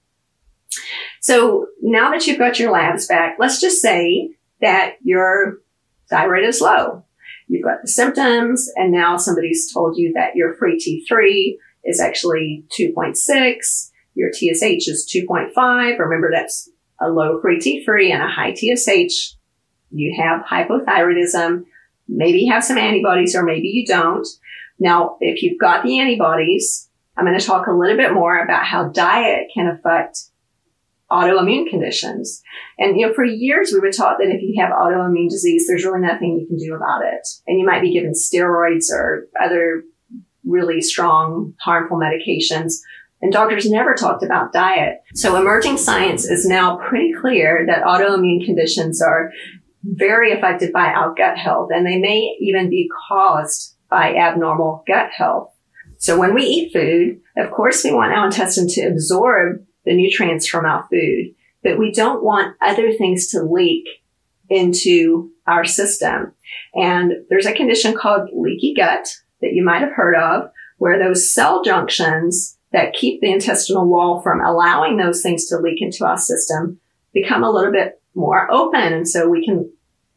So 1.21 1.67
now 1.83 2.11
that 2.11 2.27
you've 2.27 2.39
got 2.39 2.59
your 2.59 2.73
labs 2.73 3.07
back, 3.07 3.37
let's 3.39 3.61
just 3.61 3.83
say 3.83 4.31
that 4.61 4.95
your 5.03 5.59
thyroid 6.09 6.45
is 6.45 6.61
low. 6.61 7.05
You've 7.49 7.65
got 7.65 7.83
the 7.83 7.89
symptoms 7.89 8.71
and 8.77 8.93
now 8.93 9.17
somebody's 9.17 9.73
told 9.73 9.97
you 9.99 10.13
that 10.15 10.37
your 10.37 10.55
free 10.55 10.79
T3 10.79 11.57
is 11.85 12.01
actually 12.01 12.65
2.6. 12.79 13.91
Your 14.15 14.33
TSH 14.33 14.89
is 14.89 15.11
2.5. 15.13 15.99
Remember 15.99 16.31
that's 16.33 16.71
a 17.01 17.09
low 17.09 17.41
free 17.41 17.59
T3 17.59 18.13
and 18.13 18.23
a 18.23 18.29
high 18.29 18.55
TSH. 18.55 19.35
You 19.91 20.15
have 20.23 20.45
hypothyroidism 20.45 21.65
maybe 22.11 22.41
you 22.41 22.53
have 22.53 22.65
some 22.65 22.79
antibodies 22.79 23.35
or 23.35 23.45
maybe 23.45 23.69
you 23.69 23.87
don't. 23.87 24.27
Now, 24.79 25.17
if 25.21 25.43
you've 25.43 25.61
got 25.61 25.85
the 25.85 25.99
antibodies, 26.01 26.89
I'm 27.17 27.25
going 27.25 27.39
to 27.39 27.45
talk 27.45 27.67
a 27.67 27.73
little 27.73 27.97
bit 27.97 28.13
more 28.13 28.43
about 28.43 28.65
how 28.65 28.89
diet 28.89 29.49
can 29.55 29.69
affect 29.69 30.25
autoimmune 31.11 31.69
conditions. 31.69 32.43
And, 32.79 32.99
you 32.99 33.07
know, 33.07 33.13
for 33.13 33.25
years 33.25 33.73
we 33.73 33.81
were 33.81 33.91
taught 33.91 34.19
that 34.19 34.29
if 34.29 34.43
you 34.43 34.55
have 34.61 34.73
autoimmune 34.73 35.29
disease, 35.29 35.67
there's 35.67 35.85
really 35.85 36.01
nothing 36.01 36.39
you 36.39 36.47
can 36.47 36.57
do 36.57 36.75
about 36.75 37.03
it. 37.05 37.27
And 37.47 37.59
you 37.59 37.67
might 37.67 37.83
be 37.83 37.93
given 37.93 38.13
steroids 38.13 38.91
or 38.93 39.27
other 39.43 39.83
really 40.45 40.81
strong, 40.81 41.55
harmful 41.61 41.99
medications. 41.99 42.75
And 43.23 43.33
doctors 43.33 43.71
never 43.71 43.95
talked 43.95 44.23
about 44.23 44.53
diet. 44.53 45.03
So 45.15 45.37
emerging 45.37 45.77
science 45.77 46.25
is 46.25 46.47
now 46.47 46.77
pretty 46.77 47.13
clear 47.13 47.67
that 47.67 47.83
autoimmune 47.83 48.47
conditions 48.47 49.03
are 49.03 49.31
very 49.85 50.33
affected 50.33 50.73
by 50.73 50.87
our 50.87 51.15
gut 51.15 51.39
health 51.39 51.71
and 51.73 51.87
they 51.87 51.99
may 51.99 52.37
even 52.41 52.69
be 52.69 52.89
caused 53.09 53.77
by 53.89 54.15
abnormal 54.15 54.85
gut 54.87 55.11
health. 55.11 55.53
So 55.99 56.19
when 56.19 56.35
we 56.35 56.43
eat 56.43 56.73
food, 56.73 57.21
of 57.37 57.51
course 57.51 57.85
we 57.85 57.93
want 57.93 58.13
our 58.13 58.27
intestine 58.27 58.69
to 58.69 58.87
absorb 58.87 59.65
the 59.85 59.95
nutrients 59.95 60.47
from 60.47 60.65
our 60.65 60.87
food, 60.91 61.35
but 61.63 61.79
we 61.79 61.93
don't 61.93 62.23
want 62.23 62.57
other 62.61 62.93
things 62.93 63.29
to 63.29 63.43
leak 63.43 63.87
into 64.49 65.31
our 65.47 65.65
system. 65.65 66.33
And 66.75 67.13
there's 67.29 67.47
a 67.47 67.53
condition 67.53 67.95
called 67.95 68.31
leaky 68.33 68.75
gut 68.75 69.09
that 69.41 69.53
you 69.53 69.65
might 69.65 69.81
have 69.81 69.93
heard 69.93 70.17
of 70.17 70.51
where 70.79 70.99
those 70.99 71.33
cell 71.33 71.63
junctions 71.63 72.57
that 72.73 72.95
keep 72.95 73.21
the 73.21 73.33
intestinal 73.33 73.87
wall 73.87 74.21
from 74.23 74.41
allowing 74.41 74.97
those 74.97 75.23
things 75.23 75.47
to 75.47 75.59
leak 75.59 75.83
into 75.83 76.05
our 76.05 76.17
system 76.17 76.81
become 77.13 77.43
a 77.43 77.51
little 77.51 77.73
bit 77.73 78.00
more 78.15 78.51
open. 78.51 78.93
And 78.93 79.09
so 79.09 79.29
we 79.29 79.45
can 79.45 79.71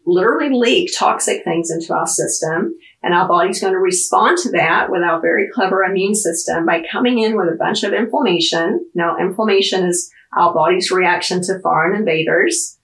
literally 0.05 0.49
leak 0.53 0.91
toxic 0.97 1.43
things 1.43 1.71
into 1.71 1.93
our 1.93 2.07
system. 2.07 2.73
And 3.01 3.13
our 3.13 3.27
body's 3.27 3.61
going 3.61 3.73
to 3.73 3.79
respond 3.79 4.37
to 4.39 4.51
that 4.51 4.89
with 4.89 5.01
our 5.01 5.21
very 5.21 5.49
clever 5.53 5.83
immune 5.83 6.15
system 6.15 6.65
by 6.65 6.83
coming 6.91 7.19
in 7.19 7.37
with 7.37 7.47
a 7.47 7.57
bunch 7.57 7.83
of 7.83 7.93
inflammation. 7.93 8.85
Now, 8.93 9.17
inflammation 9.17 9.85
is 9.85 10.11
our 10.35 10.53
body's 10.53 10.91
reaction 10.91 11.41
to 11.43 11.59
foreign 11.59 11.97
invaders. 11.97 12.77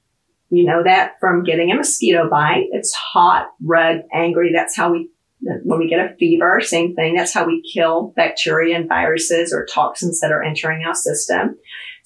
You 0.50 0.66
know 0.66 0.84
that 0.84 1.14
from 1.20 1.44
getting 1.44 1.72
a 1.72 1.76
mosquito 1.76 2.30
bite. 2.30 2.68
It's 2.72 2.94
hot, 2.94 3.48
red, 3.64 4.06
angry. 4.14 4.52
That's 4.54 4.76
how 4.76 4.92
we, 4.92 5.10
when 5.40 5.80
we 5.80 5.88
get 5.88 6.00
a 6.00 6.16
fever, 6.16 6.60
same 6.62 6.96
thing. 6.96 7.16
That's 7.16 7.34
how 7.34 7.46
we 7.46 7.64
kill 7.74 8.14
bacteria 8.16 8.76
and 8.76 8.90
viruses 8.90 9.54
or 9.54 9.66
toxins 9.66 10.20
that 10.20 10.32
are 10.32 10.44
entering 10.44 10.84
our 10.86 10.96
system. 10.96 11.58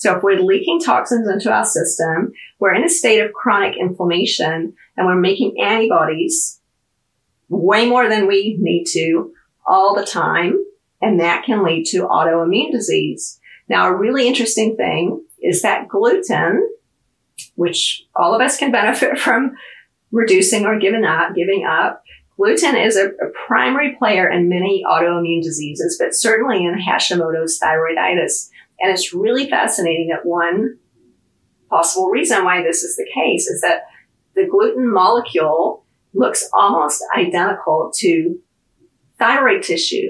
So 0.03 0.17
if 0.17 0.21
we're 0.21 0.41
leaking 0.41 0.81
toxins 0.81 1.29
into 1.29 1.49
our 1.49 1.63
system, 1.63 2.33
we're 2.59 2.73
in 2.73 2.83
a 2.83 2.89
state 2.89 3.21
of 3.21 3.31
chronic 3.31 3.77
inflammation 3.79 4.73
and 4.97 5.07
we're 5.07 5.15
making 5.15 5.61
antibodies 5.61 6.59
way 7.47 7.87
more 7.87 8.09
than 8.09 8.27
we 8.27 8.57
need 8.59 8.83
to 8.91 9.31
all 9.65 9.95
the 9.95 10.05
time. 10.05 10.59
And 11.01 11.21
that 11.21 11.45
can 11.45 11.63
lead 11.63 11.85
to 11.91 12.05
autoimmune 12.05 12.73
disease. 12.73 13.39
Now, 13.69 13.87
a 13.87 13.95
really 13.95 14.27
interesting 14.27 14.75
thing 14.75 15.23
is 15.41 15.61
that 15.61 15.87
gluten, 15.87 16.69
which 17.55 18.03
all 18.13 18.35
of 18.35 18.41
us 18.41 18.57
can 18.57 18.73
benefit 18.73 19.17
from 19.21 19.55
reducing 20.11 20.65
or 20.65 20.79
giving 20.79 21.05
up, 21.05 21.33
giving 21.33 21.65
up. 21.65 22.03
Gluten 22.35 22.75
is 22.75 22.97
a, 22.97 23.07
a 23.07 23.29
primary 23.47 23.95
player 23.95 24.29
in 24.29 24.49
many 24.49 24.83
autoimmune 24.85 25.41
diseases, 25.41 25.97
but 25.97 26.13
certainly 26.13 26.65
in 26.65 26.77
Hashimoto's 26.77 27.57
thyroiditis. 27.63 28.49
And 28.83 28.91
it's 28.91 29.13
really 29.13 29.49
fascinating 29.49 30.09
that 30.09 30.25
one 30.25 30.77
possible 31.69 32.09
reason 32.09 32.43
why 32.43 32.61
this 32.61 32.83
is 32.83 32.97
the 32.97 33.09
case 33.15 33.47
is 33.47 33.61
that 33.61 33.83
the 34.35 34.45
gluten 34.45 34.91
molecule 34.91 35.85
looks 36.13 36.49
almost 36.53 37.01
identical 37.17 37.93
to 37.99 38.37
thyroid 39.17 39.63
tissue. 39.63 40.09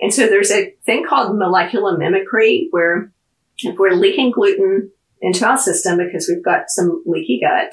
And 0.00 0.12
so 0.12 0.26
there's 0.26 0.50
a 0.50 0.74
thing 0.84 1.04
called 1.08 1.38
molecular 1.38 1.96
mimicry 1.96 2.66
where 2.72 3.12
if 3.58 3.78
we're 3.78 3.94
leaking 3.94 4.32
gluten 4.32 4.90
into 5.20 5.46
our 5.46 5.56
system 5.56 5.98
because 5.98 6.28
we've 6.28 6.44
got 6.44 6.64
some 6.70 7.04
leaky 7.06 7.40
gut, 7.40 7.72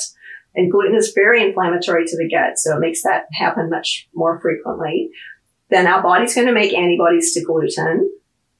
and 0.54 0.72
gluten 0.72 0.96
is 0.96 1.12
very 1.16 1.44
inflammatory 1.44 2.06
to 2.06 2.18
the 2.18 2.30
gut, 2.30 2.60
so 2.60 2.78
it 2.78 2.80
makes 2.80 3.02
that 3.02 3.24
happen 3.34 3.72
much 3.72 4.08
more 4.14 4.40
frequently, 4.40 5.10
then 5.72 5.88
our 5.88 6.04
body's 6.04 6.36
going 6.36 6.46
to 6.46 6.54
make 6.54 6.74
antibodies 6.74 7.34
to 7.34 7.44
gluten. 7.44 8.12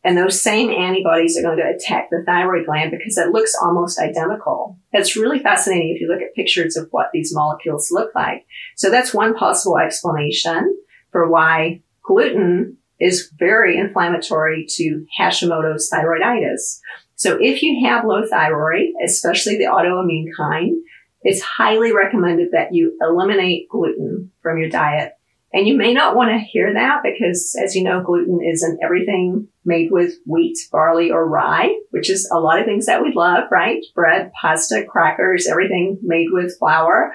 And 0.04 0.18
those 0.18 0.42
same 0.42 0.70
antibodies 0.70 1.38
are 1.38 1.42
going 1.42 1.58
to 1.58 1.76
attack 1.76 2.10
the 2.10 2.24
thyroid 2.26 2.66
gland 2.66 2.92
because 2.92 3.18
it 3.18 3.32
looks 3.32 3.54
almost 3.62 4.00
identical. 4.00 4.78
It's 4.94 5.18
really 5.18 5.40
fascinating 5.40 5.94
if 5.94 6.02
you 6.02 6.08
look 6.08 6.22
at 6.22 6.34
pictures 6.36 6.78
of 6.78 6.88
what 6.92 7.10
these 7.12 7.34
molecules 7.34 7.90
look 7.92 8.16
like. 8.16 8.46
So 8.78 8.90
that's 8.90 9.14
one 9.14 9.36
possible 9.36 9.78
explanation 9.78 10.78
for 11.12 11.30
why 11.30 11.82
gluten 12.02 12.78
is 13.00 13.32
very 13.38 13.78
inflammatory 13.78 14.66
to 14.70 15.06
Hashimoto's 15.20 15.90
thyroiditis. 15.92 16.80
So 17.16 17.38
if 17.40 17.62
you 17.62 17.86
have 17.86 18.06
low 18.06 18.26
thyroid, 18.26 18.88
especially 19.04 19.58
the 19.58 19.66
autoimmune 19.66 20.28
kind, 20.36 20.78
it's 21.22 21.42
highly 21.42 21.94
recommended 21.94 22.50
that 22.54 22.74
you 22.74 22.98
eliminate 23.02 23.68
gluten 23.70 24.32
from 24.42 24.58
your 24.58 24.70
diet 24.70 25.14
and 25.52 25.68
you 25.68 25.76
may 25.76 25.94
not 25.94 26.16
want 26.16 26.30
to 26.30 26.38
hear 26.38 26.74
that 26.74 27.02
because 27.04 27.56
as 27.64 27.76
you 27.76 27.84
know, 27.84 28.04
gluten 28.04 28.40
is 28.44 28.64
in 28.64 28.78
everything 28.84 29.48
made 29.66 29.92
with 29.92 30.14
wheat, 30.26 30.58
barley, 30.72 31.10
or 31.10 31.28
rye, 31.28 31.76
which 31.90 32.10
is 32.10 32.30
a 32.32 32.40
lot 32.40 32.60
of 32.60 32.66
things 32.66 32.86
that 32.86 33.02
we 33.02 33.14
love, 33.14 33.46
right? 33.52 33.84
Bread, 33.96 34.32
pasta, 34.40 34.86
crackers, 34.88 35.48
everything 35.48 35.98
made 36.04 36.28
with 36.32 36.58
flour, 36.60 37.14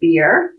beer. 0.00 0.52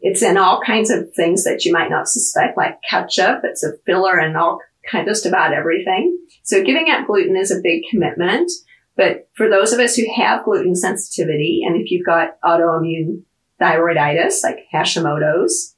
It's 0.00 0.22
in 0.22 0.36
all 0.36 0.62
kinds 0.62 0.90
of 0.90 1.12
things 1.14 1.44
that 1.44 1.64
you 1.64 1.72
might 1.72 1.90
not 1.90 2.08
suspect, 2.08 2.56
like 2.56 2.78
ketchup. 2.88 3.40
It's 3.42 3.64
a 3.64 3.76
filler 3.84 4.18
in 4.20 4.36
all 4.36 4.60
kind 4.90 5.06
of 5.06 5.12
just 5.12 5.26
about 5.26 5.52
everything. 5.52 6.18
So 6.44 6.62
giving 6.62 6.88
up 6.88 7.06
gluten 7.06 7.36
is 7.36 7.50
a 7.50 7.60
big 7.62 7.82
commitment. 7.90 8.50
But 8.96 9.28
for 9.34 9.48
those 9.48 9.72
of 9.72 9.80
us 9.80 9.96
who 9.96 10.04
have 10.14 10.44
gluten 10.44 10.76
sensitivity, 10.76 11.62
and 11.66 11.76
if 11.76 11.90
you've 11.90 12.06
got 12.06 12.40
autoimmune 12.42 13.22
thyroiditis, 13.60 14.42
like 14.42 14.66
Hashimoto's, 14.72 15.74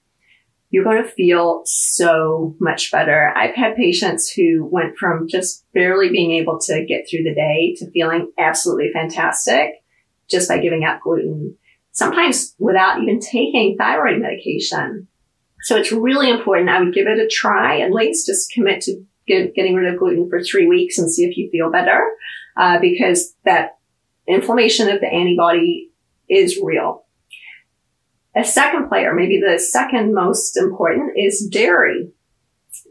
you're 0.73 0.85
going 0.85 1.05
to 1.05 1.11
feel 1.11 1.61
so 1.67 2.57
much 2.59 2.91
better. 2.91 3.31
I've 3.37 3.55
had 3.55 3.77
patients 3.77 4.31
who 4.31 4.67
went 4.73 4.97
from 4.97 5.29
just 5.29 5.67
barely 5.75 6.09
being 6.09 6.33
able 6.33 6.59
to 6.61 6.87
get 6.87 7.05
through 7.09 7.25
the 7.25 7.35
day 7.35 7.75
to 7.77 7.91
feeling 7.91 8.33
absolutely 8.39 8.91
fantastic 8.91 9.75
just 10.31 10.49
by 10.49 10.59
giving 10.59 10.83
up 10.83 11.03
gluten, 11.03 11.57
sometimes 11.91 12.55
without 12.59 13.03
even 13.03 13.21
taking 13.21 13.77
thyroid 13.77 14.19
medication. 14.19 15.09
So 15.61 15.77
it's 15.77 15.93
really 15.93 16.31
important. 16.31 16.71
I 16.71 16.81
would 16.81 16.95
give 16.95 17.07
it 17.07 17.19
a 17.19 17.29
try 17.29 17.81
at 17.81 17.93
least 17.93 18.27
just 18.27 18.51
commit 18.53 18.81
to 18.83 19.05
get, 19.27 19.55
getting 19.55 19.75
rid 19.75 19.93
of 19.93 20.01
gluten 20.01 20.31
for 20.31 20.43
three 20.43 20.67
weeks 20.67 20.97
and 20.97 21.13
see 21.13 21.25
if 21.25 21.37
you 21.37 21.51
feel 21.51 21.71
better, 21.71 22.01
uh, 22.57 22.81
because 22.81 23.35
that 23.45 23.77
inflammation 24.27 24.89
of 24.89 25.03
the 25.03 25.07
antibody 25.07 25.91
is 26.31 26.59
real. 26.63 27.02
A 28.35 28.45
second 28.45 28.89
player, 28.89 29.15
maybe 29.15 29.41
the 29.41 29.59
second 29.59 30.15
most 30.15 30.57
important 30.57 31.13
is 31.17 31.47
dairy. 31.51 32.11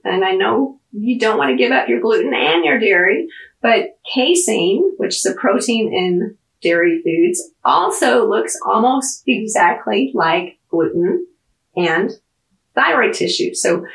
And 0.03 0.23
I 0.23 0.33
know 0.33 0.79
you 0.91 1.19
don't 1.19 1.37
want 1.37 1.51
to 1.51 1.57
give 1.57 1.71
up 1.71 1.89
your 1.89 1.99
gluten 1.99 2.33
and 2.33 2.63
your 2.63 2.79
dairy, 2.79 3.27
but 3.61 3.97
casein, 4.13 4.93
which 4.97 5.17
is 5.17 5.25
a 5.25 5.33
protein 5.33 5.93
in 5.93 6.37
dairy 6.61 7.01
foods, 7.03 7.51
also 7.63 8.29
looks 8.29 8.57
almost 8.65 9.23
exactly 9.25 10.11
like 10.13 10.59
gluten 10.69 11.25
and 11.75 12.11
thyroid 12.75 13.13
tissue. 13.13 13.53
So 13.53 13.85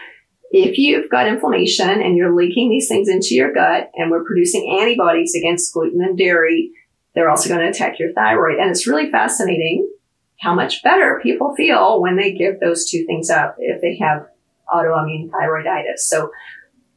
if 0.50 0.79
you've 0.79 1.11
got 1.11 1.29
inflammation 1.29 1.88
and 1.88 2.17
you're 2.17 2.35
leaking 2.35 2.71
these 2.71 2.88
things 2.88 3.09
into 3.09 3.35
your 3.35 3.53
gut 3.53 3.91
and 3.95 4.11
we're 4.11 4.25
producing 4.25 4.79
antibodies 4.81 5.35
against 5.37 5.73
gluten 5.73 6.03
and 6.03 6.17
dairy, 6.17 6.73
they're 7.15 7.31
also 7.31 7.49
going 7.49 7.61
to 7.61 7.69
attack 7.69 7.99
your 7.99 8.12
thyroid. 8.12 8.59
And 8.59 8.71
it's 8.71 8.87
really 8.87 9.11
fascinating 9.11 9.88
how 10.40 10.55
much 10.55 10.83
better 10.83 11.21
people 11.23 11.55
feel 11.55 12.00
when 12.00 12.16
they 12.16 12.33
give 12.33 12.61
those 12.61 12.88
two 12.88 13.05
things 13.07 13.31
up 13.31 13.57
if 13.59 13.81
they 13.81 13.97
have 13.97 14.26
autoimmune 14.73 15.31
thyroiditis. 15.31 15.99
So 15.99 16.31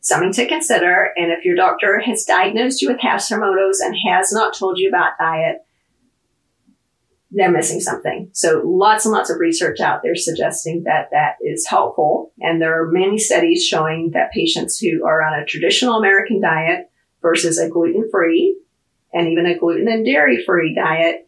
something 0.02 0.34
to 0.34 0.48
consider. 0.48 1.12
And 1.16 1.32
if 1.32 1.46
your 1.46 1.56
doctor 1.56 2.00
has 2.00 2.26
diagnosed 2.26 2.82
you 2.82 2.90
with 2.90 3.00
Hashimoto's 3.00 3.80
and 3.80 3.96
has 4.08 4.32
not 4.32 4.54
told 4.54 4.78
you 4.78 4.90
about 4.90 5.18
diet, 5.20 5.58
they're 7.32 7.52
missing 7.52 7.80
something. 7.80 8.30
So 8.34 8.62
lots 8.66 9.06
and 9.06 9.14
lots 9.14 9.30
of 9.30 9.40
research 9.40 9.80
out 9.80 10.02
there 10.02 10.16
suggesting 10.16 10.84
that 10.86 11.10
that 11.12 11.36
is 11.42 11.68
helpful. 11.68 12.32
And 12.40 12.60
there 12.60 12.82
are 12.82 12.92
many 12.92 13.20
studies 13.20 13.64
showing 13.64 14.12
that 14.14 14.32
patients 14.32 14.80
who 14.80 15.06
are 15.06 15.22
on 15.22 15.40
a 15.40 15.46
traditional 15.46 15.98
American 15.98 16.42
diet 16.42 16.90
versus 17.22 17.60
a 17.60 17.70
gluten 17.70 18.10
free 18.12 18.60
and 19.14 19.28
even 19.28 19.46
a 19.46 19.58
gluten 19.58 19.88
and 19.88 20.06
dairy 20.06 20.44
free 20.44 20.74
diet 20.74 21.28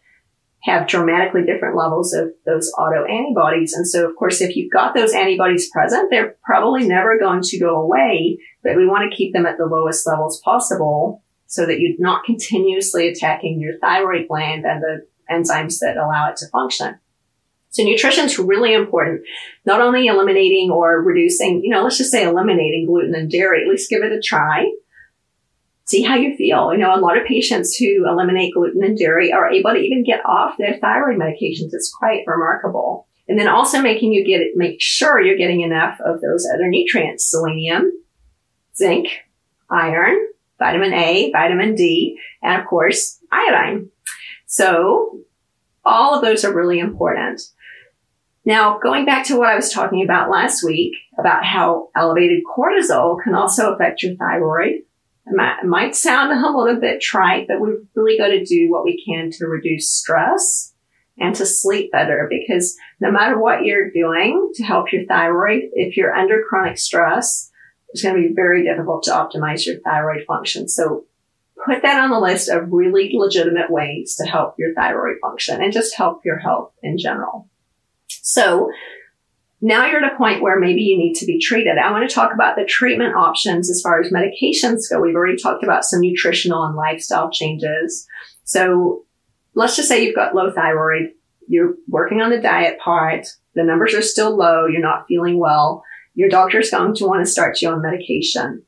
have 0.64 0.88
dramatically 0.88 1.44
different 1.44 1.76
levels 1.76 2.14
of 2.14 2.30
those 2.46 2.72
auto 2.78 3.04
antibodies. 3.06 3.74
And 3.74 3.88
so, 3.88 4.08
of 4.08 4.16
course, 4.16 4.42
if 4.42 4.56
you've 4.56 4.72
got 4.72 4.94
those 4.94 5.14
antibodies 5.14 5.70
present, 5.72 6.10
they're 6.12 6.36
probably 6.44 6.88
never 6.88 7.18
going 7.18 7.42
to 7.42 7.60
go 7.60 7.82
away, 7.82 8.38
but 8.64 8.76
we 8.76 8.88
want 8.88 9.10
to 9.10 9.16
keep 9.16 9.34
them 9.34 9.46
at 9.46 9.58
the 9.58 9.66
lowest 9.66 10.06
levels 10.06 10.40
possible 10.42 11.24
so 11.48 11.66
that 11.66 11.80
you're 11.80 11.96
not 12.00 12.24
continuously 12.26 13.08
attacking 13.08 13.60
your 13.60 13.78
thyroid 13.80 14.28
gland 14.28 14.66
and 14.66 14.84
the 14.84 15.06
enzymes 15.32 15.80
that 15.80 15.98
allow 15.98 16.30
it 16.30 16.38
to 16.38 16.48
function. 16.50 17.00
So 17.72 17.84
nutrition 17.84 18.26
is 18.26 18.38
really 18.38 18.74
important. 18.74 19.22
Not 19.66 19.82
only 19.82 20.08
eliminating 20.08 20.70
or 20.72 21.02
reducing, 21.02 21.64
you 21.64 21.72
know, 21.72 21.84
let's 21.84 21.98
just 21.98 22.12
say 22.12 22.24
eliminating 22.24 22.86
gluten 22.86 23.16
and 23.16 23.32
dairy, 23.32 23.64
at 23.64 23.70
least 23.70 23.90
give 23.90 24.04
it 24.04 24.12
a 24.12 24.22
try 24.22 24.70
see 25.92 26.02
how 26.02 26.16
you 26.16 26.36
feel. 26.36 26.72
You 26.72 26.80
know, 26.80 26.96
a 26.96 27.00
lot 27.00 27.18
of 27.18 27.26
patients 27.28 27.76
who 27.76 28.08
eliminate 28.08 28.54
gluten 28.54 28.84
and 28.84 28.98
dairy 28.98 29.32
are 29.32 29.52
able 29.52 29.72
to 29.72 29.78
even 29.78 30.04
get 30.04 30.26
off 30.26 30.58
their 30.58 30.78
thyroid 30.80 31.20
medications. 31.20 31.74
It's 31.74 31.94
quite 31.94 32.24
remarkable. 32.26 33.08
And 33.28 33.38
then 33.40 33.48
also 33.48 33.82
making 33.82 34.14
you 34.14 34.26
get 34.26 34.42
it, 34.42 34.54
make 34.56 34.82
sure 34.82 35.22
you're 35.22 35.38
getting 35.38 35.62
enough 35.62 36.00
of 36.02 36.22
those 36.22 36.48
other 36.54 36.68
nutrients, 36.68 37.30
selenium, 37.30 37.92
zinc, 38.76 39.08
iron, 39.70 40.18
vitamin 40.58 40.94
A, 40.94 41.32
vitamin 41.32 41.76
D, 41.76 42.18
and 42.42 42.62
of 42.62 42.68
course, 42.68 43.20
iodine. 43.32 43.90
So 44.48 45.20
all 45.86 46.16
of 46.16 46.22
those 46.22 46.44
are 46.44 46.54
really 46.54 46.80
important. 46.80 47.42
Now, 48.44 48.80
going 48.80 49.06
back 49.06 49.26
to 49.28 49.38
what 49.38 49.50
I 49.50 49.56
was 49.56 49.72
talking 49.72 50.04
about 50.04 50.32
last 50.32 50.64
week 50.64 50.94
about 51.18 51.46
how 51.46 51.90
elevated 51.96 52.42
cortisol 52.44 53.22
can 53.24 53.36
also 53.36 53.74
affect 53.74 54.02
your 54.02 54.16
thyroid. 54.16 54.82
Might, 55.32 55.64
might 55.64 55.96
sound 55.96 56.32
a 56.32 56.58
little 56.58 56.80
bit 56.80 57.02
trite, 57.02 57.48
but 57.48 57.62
we've 57.62 57.86
really 57.96 58.18
got 58.18 58.28
to 58.28 58.44
do 58.44 58.70
what 58.70 58.84
we 58.84 59.04
can 59.04 59.32
to 59.32 59.48
reduce 59.48 59.92
stress 59.92 60.74
and 61.18 61.36
to 61.36 61.46
sleep 61.46 61.92
better 61.92 62.30
because 62.30 62.76
no 63.00 63.12
matter 63.12 63.40
what 63.40 63.64
you're 63.64 63.92
doing 63.92 64.52
to 64.56 64.64
help 64.64 64.92
your 64.92 65.06
thyroid, 65.06 65.64
if 65.74 65.96
you're 65.96 66.16
under 66.16 66.44
chronic 66.48 66.78
stress, 66.78 67.50
it's 67.90 68.02
going 68.02 68.16
to 68.16 68.28
be 68.28 68.34
very 68.34 68.64
difficult 68.64 69.04
to 69.04 69.12
optimize 69.12 69.66
your 69.66 69.80
thyroid 69.82 70.26
function. 70.26 70.68
So 70.68 71.06
put 71.66 71.82
that 71.82 72.04
on 72.04 72.10
the 72.10 72.20
list 72.20 72.50
of 72.50 72.72
really 72.72 73.12
legitimate 73.14 73.70
ways 73.70 74.16
to 74.16 74.26
help 74.26 74.56
your 74.58 74.74
thyroid 74.74 75.18
function 75.22 75.62
and 75.62 75.74
just 75.74 75.96
help 75.96 76.26
your 76.26 76.40
health 76.40 76.72
in 76.82 76.98
general. 76.98 77.48
So 78.08 78.72
now 79.62 79.86
you're 79.86 80.04
at 80.04 80.12
a 80.12 80.18
point 80.18 80.42
where 80.42 80.60
maybe 80.60 80.82
you 80.82 80.98
need 80.98 81.14
to 81.16 81.26
be 81.26 81.40
treated. 81.40 81.78
I 81.78 81.92
want 81.92 82.10
to 82.10 82.14
talk 82.14 82.34
about 82.34 82.56
the 82.56 82.66
treatment 82.66 83.16
options 83.16 83.70
as 83.70 83.82
far 83.82 84.00
as 84.00 84.12
medications 84.12 84.90
go. 84.90 85.00
We've 85.00 85.16
already 85.16 85.38
talked 85.38 85.64
about 85.64 85.86
some 85.86 86.02
nutritional 86.02 86.64
and 86.64 86.76
lifestyle 86.76 87.30
changes. 87.30 88.08
So 88.44 89.06
let's 89.54 89.76
just 89.76 89.88
say 89.88 90.04
you've 90.04 90.16
got 90.16 90.34
low 90.34 90.52
thyroid. 90.52 91.12
You're 91.48 91.76
working 91.88 92.22
on 92.22 92.32
the 92.32 92.42
diet 92.42 92.80
part. 92.80 93.28
The 93.54 93.64
numbers 93.64 93.94
are 93.94 94.02
still 94.02 94.36
low. 94.36 94.66
You're 94.66 94.82
not 94.82 95.06
feeling 95.08 95.38
well. 95.38 95.84
Your 96.16 96.30
doctor's 96.30 96.72
going 96.72 96.96
to 96.96 97.06
want 97.06 97.24
to 97.24 97.32
start 97.32 97.62
you 97.62 97.70
on 97.70 97.82
medication. 97.82 98.64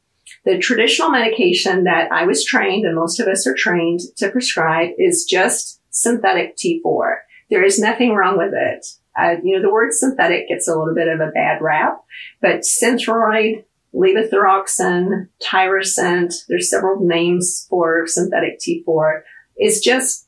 The 0.46 0.60
traditional 0.60 1.10
medication 1.10 1.86
that 1.86 2.12
I 2.12 2.26
was 2.26 2.46
trained 2.46 2.86
and 2.86 2.96
most 2.96 3.20
of 3.20 3.28
us 3.28 3.48
are 3.48 3.56
trained 3.56 4.02
to 4.18 4.30
prescribe 4.30 4.92
is 4.98 5.26
just 5.26 5.82
synthetic 5.90 6.56
T4. 6.58 7.18
There 7.50 7.64
is 7.64 7.80
nothing 7.80 8.14
wrong 8.14 8.38
with 8.38 8.54
it. 8.54 8.86
Uh, 9.17 9.36
you 9.43 9.55
know, 9.55 9.62
the 9.62 9.72
word 9.72 9.93
synthetic 9.93 10.48
gets 10.48 10.67
a 10.67 10.75
little 10.75 10.96
bit 10.96 11.08
of 11.08 11.20
a 11.20 11.32
bad 11.32 11.62
rap, 11.62 12.03
but 12.41 12.62
Synthroid, 12.62 13.63
levothyroxine, 13.93 15.27
Tirosint, 15.41 16.34
there's 16.48 16.70
several 16.70 17.05
names 17.05 17.67
for 17.70 18.08
synthetic 18.08 18.60
T4, 18.60 19.22
is 19.60 19.82
just 19.82 20.27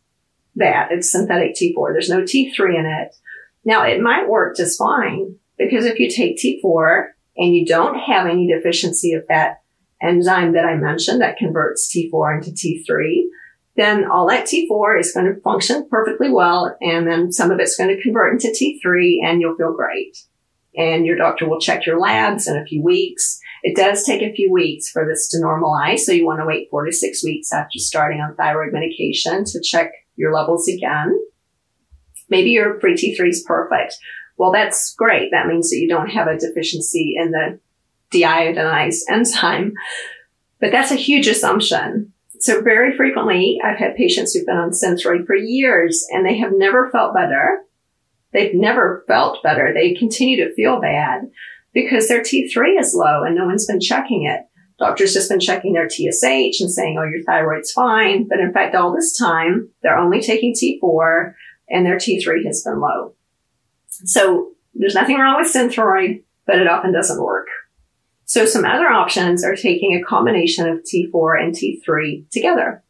that. 0.56 0.90
It's 0.92 1.12
synthetic 1.12 1.56
T4. 1.56 1.94
There's 1.94 2.10
no 2.10 2.22
T3 2.22 2.80
in 2.80 2.86
it. 2.86 3.16
Now, 3.64 3.84
it 3.84 4.02
might 4.02 4.30
work 4.30 4.56
just 4.56 4.78
fine 4.78 5.36
because 5.58 5.86
if 5.86 6.00
you 6.00 6.10
take 6.10 6.38
T4 6.38 7.08
and 7.38 7.56
you 7.56 7.66
don't 7.66 7.98
have 7.98 8.28
any 8.28 8.48
deficiency 8.48 9.14
of 9.14 9.26
that 9.28 9.62
enzyme 10.02 10.54
that 10.54 10.66
I 10.66 10.76
mentioned 10.76 11.22
that 11.22 11.38
converts 11.38 11.94
T4 11.94 12.38
into 12.38 12.52
T3, 12.52 13.24
then 13.76 14.10
all 14.10 14.28
that 14.30 14.48
T4 14.48 15.00
is 15.00 15.12
going 15.12 15.26
to 15.26 15.42
function 15.42 15.88
perfectly 15.90 16.30
well. 16.30 16.76
And 16.82 17.06
then 17.06 17.32
some 17.32 17.52
of 17.52 17.60
it's 17.60 17.76
going 17.76 17.96
to 17.96 18.02
convert 18.02 18.34
into 18.34 18.48
T3 18.48 19.18
and 19.24 19.42
you'll 19.42 19.58
feel 19.58 19.74
great. 19.74 20.18
And 20.78 21.06
your 21.06 21.18
doctor 21.18 21.48
will 21.48 21.60
check 21.60 21.86
your 21.86 22.00
labs 22.00 22.48
in 22.48 22.58
a 22.58 22.66
few 22.66 22.82
weeks. 22.82 23.40
It 23.64 23.76
does 23.76 24.04
take 24.04 24.22
a 24.22 24.34
few 24.34 24.52
weeks 24.52 24.90
for 24.90 25.06
this 25.06 25.30
to 25.30 25.38
normalize. 25.38 26.00
So 26.00 26.12
you 26.12 26.26
want 26.26 26.40
to 26.40 26.46
wait 26.46 26.70
four 26.70 26.86
to 26.86 26.92
six 26.92 27.24
weeks 27.24 27.52
after 27.52 27.80
starting 27.80 28.20
on 28.20 28.36
thyroid 28.36 28.74
medication 28.74 29.44
to 29.46 29.62
check 29.62 29.92
your 30.16 30.34
levels 30.34 30.68
again. 30.68 31.18
Maybe 32.30 32.52
your 32.52 32.80
free 32.80 32.96
T3 32.96 33.28
is 33.28 33.44
perfect. 33.46 33.96
Well, 34.38 34.52
that's 34.52 34.94
great. 34.96 35.32
That 35.32 35.48
means 35.48 35.70
that 35.70 35.78
you 35.78 35.88
don't 35.88 36.10
have 36.10 36.28
a 36.28 36.38
deficiency 36.38 37.16
in 37.18 37.32
the 37.32 37.60
deiodinase 38.12 39.00
enzyme. 39.10 39.74
But 40.60 40.72
that's 40.72 40.92
a 40.92 40.96
huge 40.96 41.28
assumption 41.28 42.14
so 42.40 42.62
very 42.62 42.96
frequently, 42.96 43.60
I've 43.64 43.78
had 43.78 43.96
patients 43.96 44.34
who've 44.34 44.46
been 44.46 44.58
on 44.58 44.72
Synthroid 44.72 45.26
for 45.26 45.36
years 45.36 46.06
and 46.12 46.26
they 46.26 46.38
have 46.38 46.52
never 46.54 46.90
felt 46.90 47.14
better. 47.14 47.62
They've 48.34 48.54
never 48.54 49.04
felt 49.08 49.42
better. 49.44 49.72
They 49.74 49.94
continue 49.94 50.44
to 50.44 50.54
feel 50.56 50.82
bad 50.82 51.30
because 51.74 52.08
their 52.08 52.22
T3 52.22 52.80
is 52.80 52.94
low 52.94 53.24
and 53.24 53.36
no 53.36 53.46
one's 53.46 53.66
been 53.66 53.80
checking 53.80 54.26
it. 54.26 54.42
Doctors 54.78 55.14
just 55.14 55.30
been 55.30 55.40
checking 55.40 55.74
their 55.74 55.90
TSH 55.90 56.60
and 56.60 56.72
saying, 56.72 56.98
oh, 57.00 57.04
your 57.04 57.24
thyroid's 57.24 57.72
fine. 57.72 58.28
But 58.28 58.40
in 58.40 58.52
fact, 58.52 58.76
all 58.76 58.94
this 58.94 59.18
time, 59.18 59.70
they're 59.82 59.98
only 59.98 60.22
taking 60.22 60.54
T4 60.54 61.34
and 61.70 61.86
their 61.86 61.98
T3 61.98 62.46
has 62.46 62.64
been 62.64 62.82
low. 62.82 63.14
So 63.88 64.52
there's 64.74 64.96
nothing 64.96 65.18
wrong 65.18 65.38
with 65.38 65.54
Synthroid, 65.54 66.24
but 66.46 66.60
it 66.60 66.68
often 66.68 66.92
doesn't 66.92 67.24
work. 67.24 67.48
So 68.26 68.46
some 68.46 68.66
other 68.66 68.88
options 68.88 69.44
are 69.44 69.56
taking 69.56 69.96
a 69.96 70.04
combination 70.04 70.68
of 70.68 70.80
T4 70.80 71.42
and 71.42 71.54
T3 71.54 72.30
together. 72.32 72.84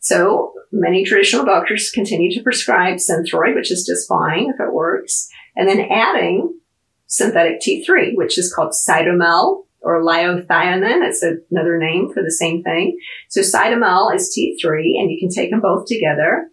So 0.00 0.54
many 0.72 1.04
traditional 1.04 1.44
doctors 1.44 1.90
continue 1.90 2.32
to 2.32 2.42
prescribe 2.42 2.96
Synthroid, 2.96 3.54
which 3.54 3.70
is 3.70 3.86
just 3.86 4.08
fine 4.08 4.48
if 4.48 4.58
it 4.58 4.72
works, 4.72 5.28
and 5.54 5.68
then 5.68 5.80
adding 5.90 6.58
synthetic 7.06 7.60
T3, 7.60 8.12
which 8.14 8.38
is 8.38 8.52
called 8.52 8.72
Cytomel 8.72 9.64
or 9.82 10.02
liothyronine. 10.02 11.06
It's 11.06 11.22
another 11.50 11.76
name 11.76 12.10
for 12.12 12.22
the 12.22 12.30
same 12.30 12.62
thing. 12.62 12.98
So 13.28 13.40
Cytomel 13.42 14.14
is 14.14 14.34
T3 14.34 14.98
and 14.98 15.10
you 15.10 15.18
can 15.20 15.28
take 15.28 15.50
them 15.50 15.60
both 15.60 15.86
together. 15.86 16.48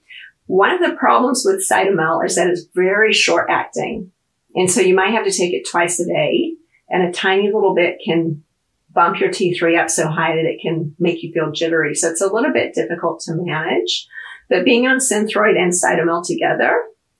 One 0.48 0.72
of 0.72 0.82
the 0.82 0.96
problems 0.96 1.44
with 1.46 1.66
Cytomel 1.70 2.26
is 2.26 2.36
that 2.36 2.48
it's 2.48 2.66
very 2.74 3.14
short 3.14 3.48
acting. 3.50 4.12
And 4.56 4.70
so 4.70 4.82
you 4.82 4.96
might 4.96 5.14
have 5.14 5.26
to 5.26 5.32
take 5.32 5.54
it 5.54 5.68
twice 5.70 6.00
a 6.00 6.06
day 6.06 6.57
and 6.90 7.04
a 7.04 7.12
tiny 7.12 7.52
little 7.52 7.76
bit 7.76 7.98
can 8.04 8.44
bump 8.92 9.20
your 9.20 9.30
T3 9.30 9.80
up 9.80 9.90
so 9.90 10.08
high 10.08 10.36
that 10.36 10.46
it 10.46 10.62
can 10.62 10.96
make 11.00 11.22
you 11.22 11.32
feel 11.32 11.52
jittery. 11.52 11.94
So 11.94 12.10
it's 12.10 12.22
a 12.22 12.34
little 12.34 12.52
bit 12.52 12.74
difficult 12.74 13.20
to 13.22 13.36
manage. 13.36 14.08
But 14.50 14.66
being 14.66 14.88
on 14.88 14.98
Synthroid 14.98 15.58
and 15.58 15.72
Cytomel 15.72 16.26
together 16.26 16.76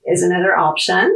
is 0.06 0.22
another 0.22 0.56
option. 0.56 1.14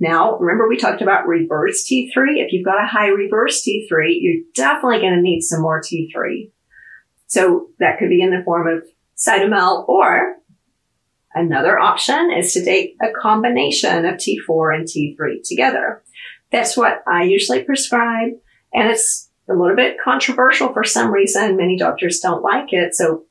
Now, 0.00 0.36
remember 0.38 0.68
we 0.68 0.78
talked 0.78 1.02
about 1.02 1.28
reverse 1.28 1.86
T3. 1.88 2.38
If 2.38 2.52
you've 2.52 2.64
got 2.64 2.82
a 2.82 2.88
high 2.88 3.08
reverse 3.08 3.62
T3, 3.62 4.16
you're 4.20 4.42
definitely 4.54 5.00
going 5.00 5.14
to 5.14 5.22
need 5.22 5.42
some 5.42 5.62
more 5.62 5.80
T3. 5.80 6.50
So 7.26 7.68
that 7.78 7.98
could 7.98 8.08
be 8.08 8.20
in 8.20 8.30
the 8.30 8.42
form 8.44 8.66
of 8.66 8.82
Cytomel 9.16 9.88
or 9.88 10.38
another 11.34 11.78
option 11.78 12.32
is 12.36 12.52
to 12.54 12.64
take 12.64 12.96
a 13.00 13.12
combination 13.20 14.04
of 14.04 14.16
T4 14.16 14.74
and 14.74 14.88
T3 14.88 15.46
together. 15.46 16.02
That's 16.52 16.76
what 16.76 17.02
I 17.08 17.24
usually 17.24 17.64
prescribe. 17.64 18.32
And 18.74 18.90
it's 18.90 19.30
a 19.48 19.54
little 19.54 19.76
bit 19.76 19.96
controversial 20.02 20.72
for 20.72 20.84
some 20.84 21.10
reason. 21.10 21.56
Many 21.56 21.76
doctors 21.76 22.20
don't 22.20 22.42
like 22.42 22.72
it. 22.72 22.94
So 22.94 23.24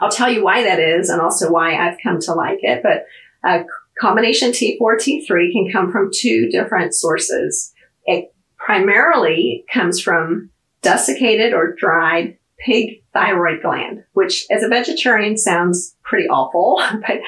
I'll 0.00 0.10
tell 0.10 0.30
you 0.30 0.42
why 0.42 0.62
that 0.62 0.80
is 0.80 1.08
and 1.08 1.20
also 1.20 1.50
why 1.50 1.76
I've 1.76 1.98
come 2.02 2.18
to 2.20 2.34
like 2.34 2.58
it. 2.62 2.82
But 2.82 3.04
a 3.48 3.64
combination 4.00 4.50
T4, 4.50 4.80
T3 4.80 5.52
can 5.52 5.70
come 5.72 5.92
from 5.92 6.10
two 6.12 6.48
different 6.50 6.94
sources. 6.94 7.72
It 8.04 8.34
primarily 8.56 9.64
comes 9.72 10.00
from 10.00 10.50
desiccated 10.82 11.52
or 11.52 11.74
dried 11.74 12.38
pig 12.58 13.02
thyroid 13.12 13.62
gland, 13.62 14.04
which 14.12 14.46
as 14.50 14.62
a 14.62 14.68
vegetarian 14.68 15.36
sounds 15.36 15.94
pretty 16.02 16.28
awful. 16.28 16.82
But 17.06 17.20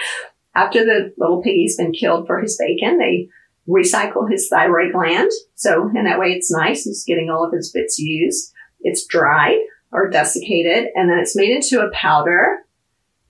after 0.54 0.84
the 0.84 1.12
little 1.16 1.42
piggy's 1.42 1.76
been 1.76 1.92
killed 1.92 2.26
for 2.26 2.40
his 2.40 2.58
bacon, 2.58 2.98
they 2.98 3.28
recycle 3.68 4.30
his 4.30 4.48
thyroid 4.48 4.92
gland. 4.92 5.30
So 5.54 5.90
in 5.94 6.04
that 6.04 6.18
way, 6.18 6.28
it's 6.28 6.50
nice. 6.50 6.84
He's 6.84 7.04
getting 7.04 7.30
all 7.30 7.44
of 7.44 7.52
his 7.52 7.70
bits 7.70 7.98
used. 7.98 8.52
It's 8.80 9.06
dried 9.06 9.58
or 9.92 10.08
desiccated 10.08 10.88
and 10.94 11.10
then 11.10 11.18
it's 11.18 11.36
made 11.36 11.50
into 11.50 11.80
a 11.80 11.90
powder 11.92 12.58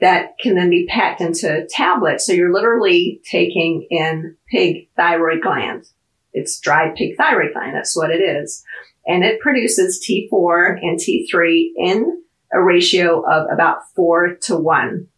that 0.01 0.39
can 0.41 0.55
then 0.55 0.71
be 0.71 0.87
packed 0.87 1.21
into 1.21 1.67
tablets. 1.71 2.27
So 2.27 2.33
you're 2.33 2.53
literally 2.53 3.21
taking 3.29 3.87
in 3.91 4.37
pig 4.49 4.89
thyroid 4.97 5.43
gland. 5.43 5.87
It's 6.33 6.61
dried 6.61 6.95
pig 6.95 7.17
thyroid 7.17 7.53
gland. 7.53 7.75
That's 7.75 7.97
what 7.97 8.11
it 8.11 8.21
is. 8.21 8.65
And 9.07 9.25
it 9.25 9.41
produces 9.41 10.05
T4 10.09 10.79
and 10.83 10.99
T3 10.99 11.71
in 11.77 12.23
a 12.53 12.63
ratio 12.63 13.23
of 13.29 13.47
about 13.53 13.79
four 13.97 14.37
to 14.43 14.57
one. 14.57 15.09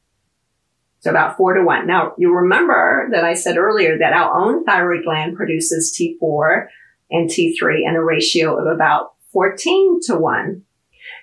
So 1.00 1.10
about 1.10 1.36
four 1.36 1.54
to 1.54 1.64
one. 1.64 1.86
Now 1.86 2.12
you 2.18 2.34
remember 2.34 3.08
that 3.12 3.24
I 3.24 3.34
said 3.34 3.56
earlier 3.56 3.98
that 3.98 4.12
our 4.12 4.34
own 4.38 4.64
thyroid 4.64 5.04
gland 5.04 5.36
produces 5.36 5.96
T4 5.98 6.66
and 7.10 7.28
T3 7.28 7.88
in 7.88 7.96
a 7.96 8.04
ratio 8.04 8.56
of 8.58 8.72
about 8.72 9.14
14 9.32 10.00
to 10.04 10.16
one. 10.16 10.62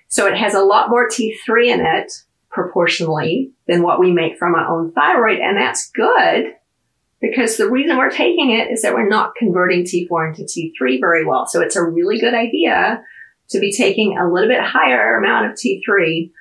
So 0.09 0.25
it 0.27 0.37
has 0.37 0.53
a 0.53 0.63
lot 0.63 0.89
more 0.89 1.07
T3 1.07 1.67
in 1.67 1.85
it 1.85 2.11
proportionally 2.49 3.51
than 3.67 3.83
what 3.83 3.99
we 3.99 4.11
make 4.11 4.37
from 4.37 4.55
our 4.55 4.67
own 4.67 4.91
thyroid. 4.93 5.39
And 5.39 5.57
that's 5.57 5.91
good 5.91 6.53
because 7.21 7.57
the 7.57 7.69
reason 7.69 7.97
we're 7.97 8.09
taking 8.09 8.51
it 8.51 8.71
is 8.71 8.81
that 8.81 8.93
we're 8.93 9.07
not 9.07 9.35
converting 9.35 9.83
T4 9.83 10.29
into 10.29 10.43
T3 10.43 10.99
very 10.99 11.25
well. 11.25 11.45
So 11.45 11.61
it's 11.61 11.75
a 11.75 11.83
really 11.83 12.19
good 12.19 12.33
idea 12.33 13.03
to 13.49 13.59
be 13.59 13.71
taking 13.71 14.17
a 14.17 14.31
little 14.31 14.49
bit 14.49 14.61
higher 14.61 15.17
amount 15.17 15.51
of 15.51 15.57
T3 15.57 16.31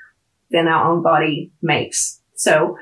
than 0.50 0.68
our 0.68 0.90
own 0.90 1.02
body 1.02 1.52
makes. 1.62 2.20
So 2.34 2.76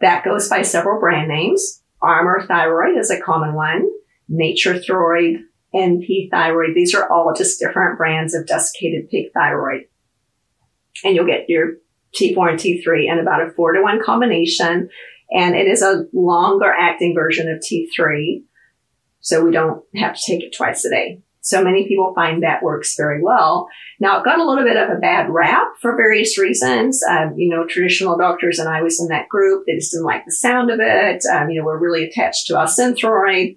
that 0.00 0.24
goes 0.24 0.48
by 0.48 0.62
several 0.62 1.00
brand 1.00 1.28
names. 1.28 1.82
Armour 2.02 2.44
Thyroid 2.46 2.96
is 2.98 3.10
a 3.10 3.20
common 3.20 3.54
one. 3.54 3.88
Nature 4.28 4.74
Throid, 4.74 5.42
NP 5.74 6.30
Thyroid. 6.30 6.74
These 6.74 6.94
are 6.94 7.10
all 7.10 7.34
just 7.36 7.60
different 7.60 7.98
brands 7.98 8.34
of 8.34 8.46
desiccated 8.46 9.08
pig 9.10 9.26
thyroid. 9.34 9.82
and 11.04 11.14
you'll 11.14 11.26
get 11.26 11.48
your 11.48 11.74
T4 12.14 12.50
and 12.50 12.58
T3 12.58 13.10
in 13.10 13.18
about 13.18 13.46
a 13.46 13.50
four 13.52 13.72
to 13.72 13.82
one 13.82 14.02
combination. 14.02 14.88
And 15.32 15.54
it 15.54 15.66
is 15.66 15.82
a 15.82 16.04
longer 16.12 16.72
acting 16.72 17.14
version 17.14 17.48
of 17.48 17.60
T3. 17.60 18.42
So 19.20 19.44
we 19.44 19.52
don't 19.52 19.84
have 19.94 20.14
to 20.16 20.20
take 20.26 20.42
it 20.42 20.54
twice 20.56 20.84
a 20.84 20.90
day. 20.90 21.22
So 21.42 21.64
many 21.64 21.88
people 21.88 22.12
find 22.14 22.42
that 22.42 22.62
works 22.62 22.94
very 22.96 23.22
well. 23.22 23.68
Now 23.98 24.18
it 24.18 24.24
got 24.24 24.38
a 24.38 24.44
little 24.44 24.64
bit 24.64 24.76
of 24.76 24.90
a 24.90 25.00
bad 25.00 25.30
rap 25.30 25.68
for 25.80 25.96
various 25.96 26.38
reasons. 26.38 27.02
Um, 27.08 27.34
you 27.36 27.48
know, 27.48 27.66
traditional 27.66 28.18
doctors 28.18 28.58
and 28.58 28.68
I 28.68 28.82
was 28.82 29.00
in 29.00 29.08
that 29.08 29.28
group. 29.28 29.64
They 29.66 29.74
just 29.74 29.92
didn't 29.92 30.04
like 30.04 30.24
the 30.26 30.32
sound 30.32 30.70
of 30.70 30.80
it. 30.80 31.22
Um, 31.32 31.48
you 31.48 31.60
know, 31.60 31.66
we're 31.66 31.78
really 31.78 32.04
attached 32.04 32.46
to 32.48 32.58
our 32.58 32.66
synthroid. 32.66 33.56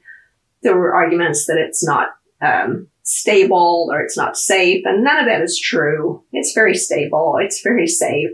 There 0.62 0.78
were 0.78 0.96
arguments 0.96 1.46
that 1.48 1.58
it's 1.58 1.86
not 1.86 2.10
um, 2.42 2.88
stable 3.04 3.90
or 3.92 4.02
it's 4.02 4.16
not 4.16 4.38
safe, 4.38 4.86
and 4.86 5.04
none 5.04 5.20
of 5.20 5.26
that 5.26 5.42
is 5.42 5.60
true. 5.60 6.24
It's 6.32 6.54
very 6.54 6.76
stable. 6.76 7.38
It's 7.42 7.62
very 7.62 7.88
safe. 7.88 8.30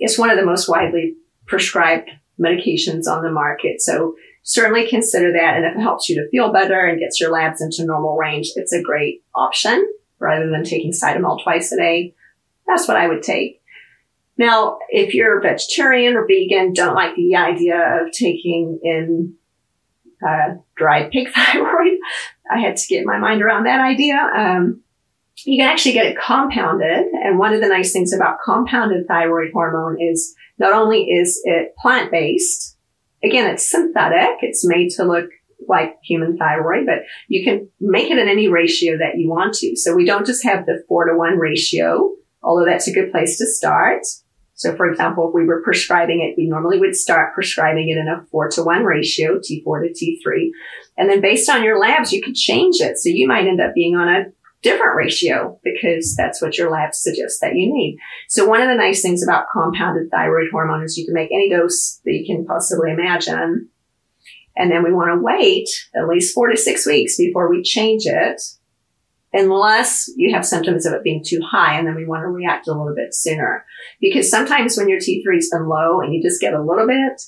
It's 0.00 0.18
one 0.18 0.30
of 0.30 0.36
the 0.36 0.46
most 0.46 0.68
widely 0.68 1.14
prescribed 1.46 2.10
medications 2.40 3.06
on 3.06 3.22
the 3.22 3.30
market. 3.30 3.80
So 3.80 4.16
certainly 4.42 4.88
consider 4.88 5.32
that. 5.32 5.56
And 5.56 5.64
if 5.64 5.76
it 5.76 5.80
helps 5.80 6.08
you 6.08 6.16
to 6.16 6.28
feel 6.30 6.52
better 6.52 6.86
and 6.86 6.98
gets 6.98 7.20
your 7.20 7.30
labs 7.30 7.60
into 7.60 7.84
normal 7.84 8.16
range, 8.16 8.50
it's 8.56 8.72
a 8.72 8.82
great 8.82 9.22
option 9.34 9.86
rather 10.18 10.50
than 10.50 10.64
taking 10.64 10.92
Cytomel 10.92 11.42
twice 11.42 11.72
a 11.72 11.76
day. 11.76 12.14
That's 12.66 12.86
what 12.86 12.96
I 12.96 13.08
would 13.08 13.22
take. 13.22 13.60
Now, 14.36 14.78
if 14.88 15.12
you're 15.12 15.38
a 15.38 15.42
vegetarian 15.42 16.16
or 16.16 16.26
vegan, 16.26 16.72
don't 16.72 16.94
like 16.94 17.14
the 17.14 17.36
idea 17.36 18.00
of 18.00 18.12
taking 18.12 18.78
in 18.82 19.34
uh, 20.26 20.54
dried 20.76 21.10
pig 21.10 21.28
thyroid. 21.34 21.98
I 22.50 22.58
had 22.58 22.76
to 22.76 22.88
get 22.88 23.04
my 23.04 23.18
mind 23.18 23.42
around 23.42 23.64
that 23.64 23.80
idea. 23.80 24.16
Um, 24.16 24.82
you 25.44 25.62
can 25.62 25.70
actually 25.70 25.92
get 25.92 26.06
it 26.06 26.18
compounded. 26.18 27.06
And 27.22 27.38
one 27.38 27.54
of 27.54 27.60
the 27.60 27.68
nice 27.68 27.92
things 27.92 28.12
about 28.12 28.38
compounded 28.44 29.06
thyroid 29.06 29.50
hormone 29.52 30.00
is 30.00 30.34
not 30.58 30.72
only 30.72 31.04
is 31.04 31.40
it 31.44 31.74
plant 31.76 32.10
based, 32.10 32.76
again, 33.22 33.50
it's 33.50 33.70
synthetic. 33.70 34.38
It's 34.42 34.66
made 34.66 34.90
to 34.96 35.04
look 35.04 35.26
like 35.68 35.96
human 36.02 36.36
thyroid, 36.36 36.86
but 36.86 37.00
you 37.28 37.44
can 37.44 37.68
make 37.80 38.10
it 38.10 38.18
in 38.18 38.28
any 38.28 38.48
ratio 38.48 38.96
that 38.98 39.18
you 39.18 39.28
want 39.28 39.54
to. 39.54 39.76
So 39.76 39.94
we 39.94 40.04
don't 40.04 40.26
just 40.26 40.44
have 40.44 40.66
the 40.66 40.82
four 40.88 41.04
to 41.06 41.16
one 41.16 41.38
ratio, 41.38 42.10
although 42.42 42.64
that's 42.64 42.88
a 42.88 42.92
good 42.92 43.10
place 43.12 43.38
to 43.38 43.46
start. 43.46 44.02
So 44.54 44.76
for 44.76 44.90
example, 44.90 45.28
if 45.28 45.34
we 45.34 45.46
were 45.46 45.62
prescribing 45.62 46.20
it, 46.20 46.36
we 46.36 46.48
normally 46.48 46.78
would 46.78 46.94
start 46.94 47.34
prescribing 47.34 47.88
it 47.88 47.96
in 47.98 48.08
a 48.08 48.26
four 48.30 48.48
to 48.50 48.62
one 48.62 48.84
ratio, 48.84 49.38
T4 49.38 49.86
to 49.86 49.92
T3. 49.92 50.50
And 50.98 51.08
then 51.08 51.20
based 51.20 51.48
on 51.48 51.62
your 51.62 51.78
labs, 51.78 52.12
you 52.12 52.20
could 52.20 52.34
change 52.34 52.76
it. 52.80 52.98
So 52.98 53.08
you 53.08 53.26
might 53.26 53.46
end 53.46 53.60
up 53.60 53.74
being 53.74 53.96
on 53.96 54.08
a 54.08 54.24
different 54.62 54.96
ratio 54.96 55.58
because 55.64 56.14
that's 56.16 56.42
what 56.42 56.58
your 56.58 56.70
lab 56.70 56.94
suggests 56.94 57.40
that 57.40 57.54
you 57.54 57.72
need. 57.72 57.98
So 58.28 58.46
one 58.46 58.60
of 58.60 58.68
the 58.68 58.74
nice 58.74 59.02
things 59.02 59.22
about 59.22 59.46
compounded 59.52 60.10
thyroid 60.10 60.48
hormone 60.50 60.84
is 60.84 60.96
you 60.96 61.06
can 61.06 61.14
make 61.14 61.30
any 61.32 61.48
dose 61.48 62.00
that 62.04 62.12
you 62.12 62.26
can 62.26 62.44
possibly 62.44 62.90
imagine. 62.90 63.68
And 64.56 64.70
then 64.70 64.82
we 64.82 64.92
want 64.92 65.10
to 65.10 65.22
wait 65.22 65.68
at 65.94 66.08
least 66.08 66.34
four 66.34 66.48
to 66.48 66.56
six 66.56 66.86
weeks 66.86 67.16
before 67.16 67.48
we 67.48 67.62
change 67.62 68.02
it 68.04 68.42
unless 69.32 70.10
you 70.16 70.34
have 70.34 70.44
symptoms 70.44 70.84
of 70.84 70.92
it 70.92 71.04
being 71.04 71.22
too 71.24 71.40
high 71.40 71.78
and 71.78 71.86
then 71.86 71.94
we 71.94 72.04
want 72.04 72.22
to 72.22 72.28
react 72.28 72.68
a 72.68 72.72
little 72.72 72.94
bit 72.94 73.14
sooner. 73.14 73.64
Because 74.00 74.30
sometimes 74.30 74.76
when 74.76 74.88
your 74.88 74.98
T3's 74.98 75.50
been 75.50 75.68
low 75.68 76.00
and 76.00 76.12
you 76.12 76.20
just 76.20 76.40
get 76.40 76.52
a 76.52 76.62
little 76.62 76.86
bit, 76.86 77.22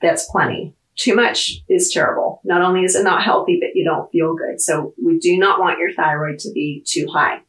that's 0.00 0.28
plenty. 0.30 0.74
Too 1.02 1.16
much 1.16 1.64
is 1.68 1.90
terrible. 1.92 2.40
Not 2.44 2.62
only 2.62 2.84
is 2.84 2.94
it 2.94 3.02
not 3.02 3.24
healthy, 3.24 3.58
but 3.60 3.74
you 3.74 3.84
don't 3.84 4.08
feel 4.12 4.36
good. 4.36 4.60
So 4.60 4.94
we 5.04 5.18
do 5.18 5.36
not 5.36 5.58
want 5.58 5.80
your 5.80 5.92
thyroid 5.92 6.38
to 6.40 6.52
be 6.52 6.84
too 6.86 7.08
high. 7.12 7.40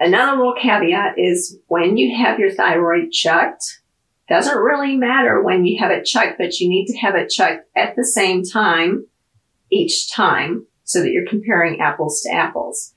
Another 0.00 0.36
little 0.36 0.56
caveat 0.60 1.14
is 1.16 1.60
when 1.68 1.96
you 1.96 2.16
have 2.16 2.40
your 2.40 2.50
thyroid 2.50 3.12
checked, 3.12 3.82
doesn't 4.28 4.58
really 4.58 4.96
matter 4.96 5.44
when 5.44 5.64
you 5.64 5.78
have 5.80 5.92
it 5.92 6.04
checked, 6.04 6.38
but 6.38 6.58
you 6.58 6.68
need 6.68 6.86
to 6.86 6.98
have 6.98 7.14
it 7.14 7.30
checked 7.30 7.68
at 7.76 7.94
the 7.94 8.04
same 8.04 8.42
time 8.42 9.06
each 9.70 10.10
time 10.10 10.66
so 10.82 11.00
that 11.00 11.12
you're 11.12 11.28
comparing 11.28 11.80
apples 11.80 12.20
to 12.22 12.34
apples. 12.34 12.92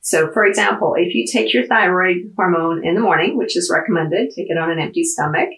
So 0.00 0.32
for 0.32 0.44
example, 0.44 0.96
if 0.98 1.14
you 1.14 1.26
take 1.30 1.54
your 1.54 1.64
thyroid 1.68 2.32
hormone 2.36 2.84
in 2.84 2.96
the 2.96 3.00
morning, 3.00 3.36
which 3.36 3.56
is 3.56 3.70
recommended, 3.72 4.32
take 4.34 4.50
it 4.50 4.58
on 4.58 4.72
an 4.72 4.80
empty 4.80 5.04
stomach, 5.04 5.50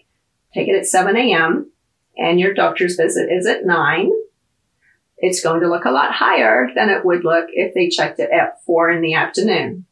take 0.53 0.67
it 0.67 0.77
at 0.77 0.85
7 0.85 1.17
a.m 1.17 1.71
and 2.19 2.39
your 2.39 2.53
doctor's 2.53 2.95
visit 2.95 3.29
is 3.31 3.47
at 3.47 3.65
nine, 3.65 4.11
it's 5.17 5.41
going 5.41 5.61
to 5.61 5.69
look 5.69 5.85
a 5.85 5.91
lot 5.91 6.13
higher 6.13 6.69
than 6.75 6.89
it 6.89 7.05
would 7.05 7.23
look 7.23 7.47
if 7.49 7.73
they 7.73 7.89
checked 7.89 8.19
it 8.19 8.29
at 8.31 8.63
four 8.65 8.89
in 8.89 9.01
the 9.01 9.13
afternoon. 9.13 9.85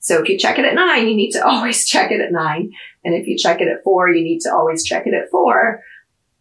So 0.00 0.22
if 0.22 0.28
you 0.28 0.38
check 0.38 0.58
it 0.58 0.64
at 0.64 0.74
nine, 0.74 1.08
you 1.08 1.16
need 1.16 1.32
to 1.32 1.44
always 1.46 1.86
check 1.86 2.10
it 2.10 2.20
at 2.20 2.32
nine. 2.32 2.72
And 3.04 3.14
if 3.14 3.26
you 3.26 3.36
check 3.36 3.60
it 3.60 3.68
at 3.68 3.82
four, 3.84 4.10
you 4.10 4.22
need 4.22 4.40
to 4.40 4.52
always 4.52 4.84
check 4.84 5.06
it 5.06 5.14
at 5.14 5.30
four. 5.30 5.82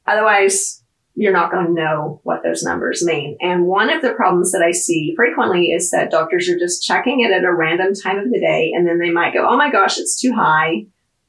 Otherwise, 0.05 0.83
you're 1.15 1.33
not 1.33 1.51
going 1.51 1.65
to 1.65 1.73
know 1.73 2.21
what 2.23 2.43
those 2.43 2.63
numbers 2.63 3.03
mean. 3.03 3.37
And 3.41 3.65
one 3.65 3.89
of 3.89 4.01
the 4.01 4.13
problems 4.13 4.51
that 4.51 4.61
I 4.61 4.71
see 4.71 5.13
frequently 5.15 5.71
is 5.71 5.89
that 5.89 6.11
doctors 6.11 6.47
are 6.47 6.59
just 6.59 6.83
checking 6.83 7.21
it 7.21 7.31
at 7.31 7.43
a 7.43 7.51
random 7.51 7.93
time 7.95 8.19
of 8.19 8.29
the 8.31 8.39
day. 8.39 8.71
And 8.73 8.87
then 8.87 8.99
they 8.99 9.09
might 9.09 9.33
go, 9.33 9.47
Oh 9.47 9.57
my 9.57 9.71
gosh, 9.71 9.97
it's 9.97 10.21
too 10.21 10.33
high 10.33 10.85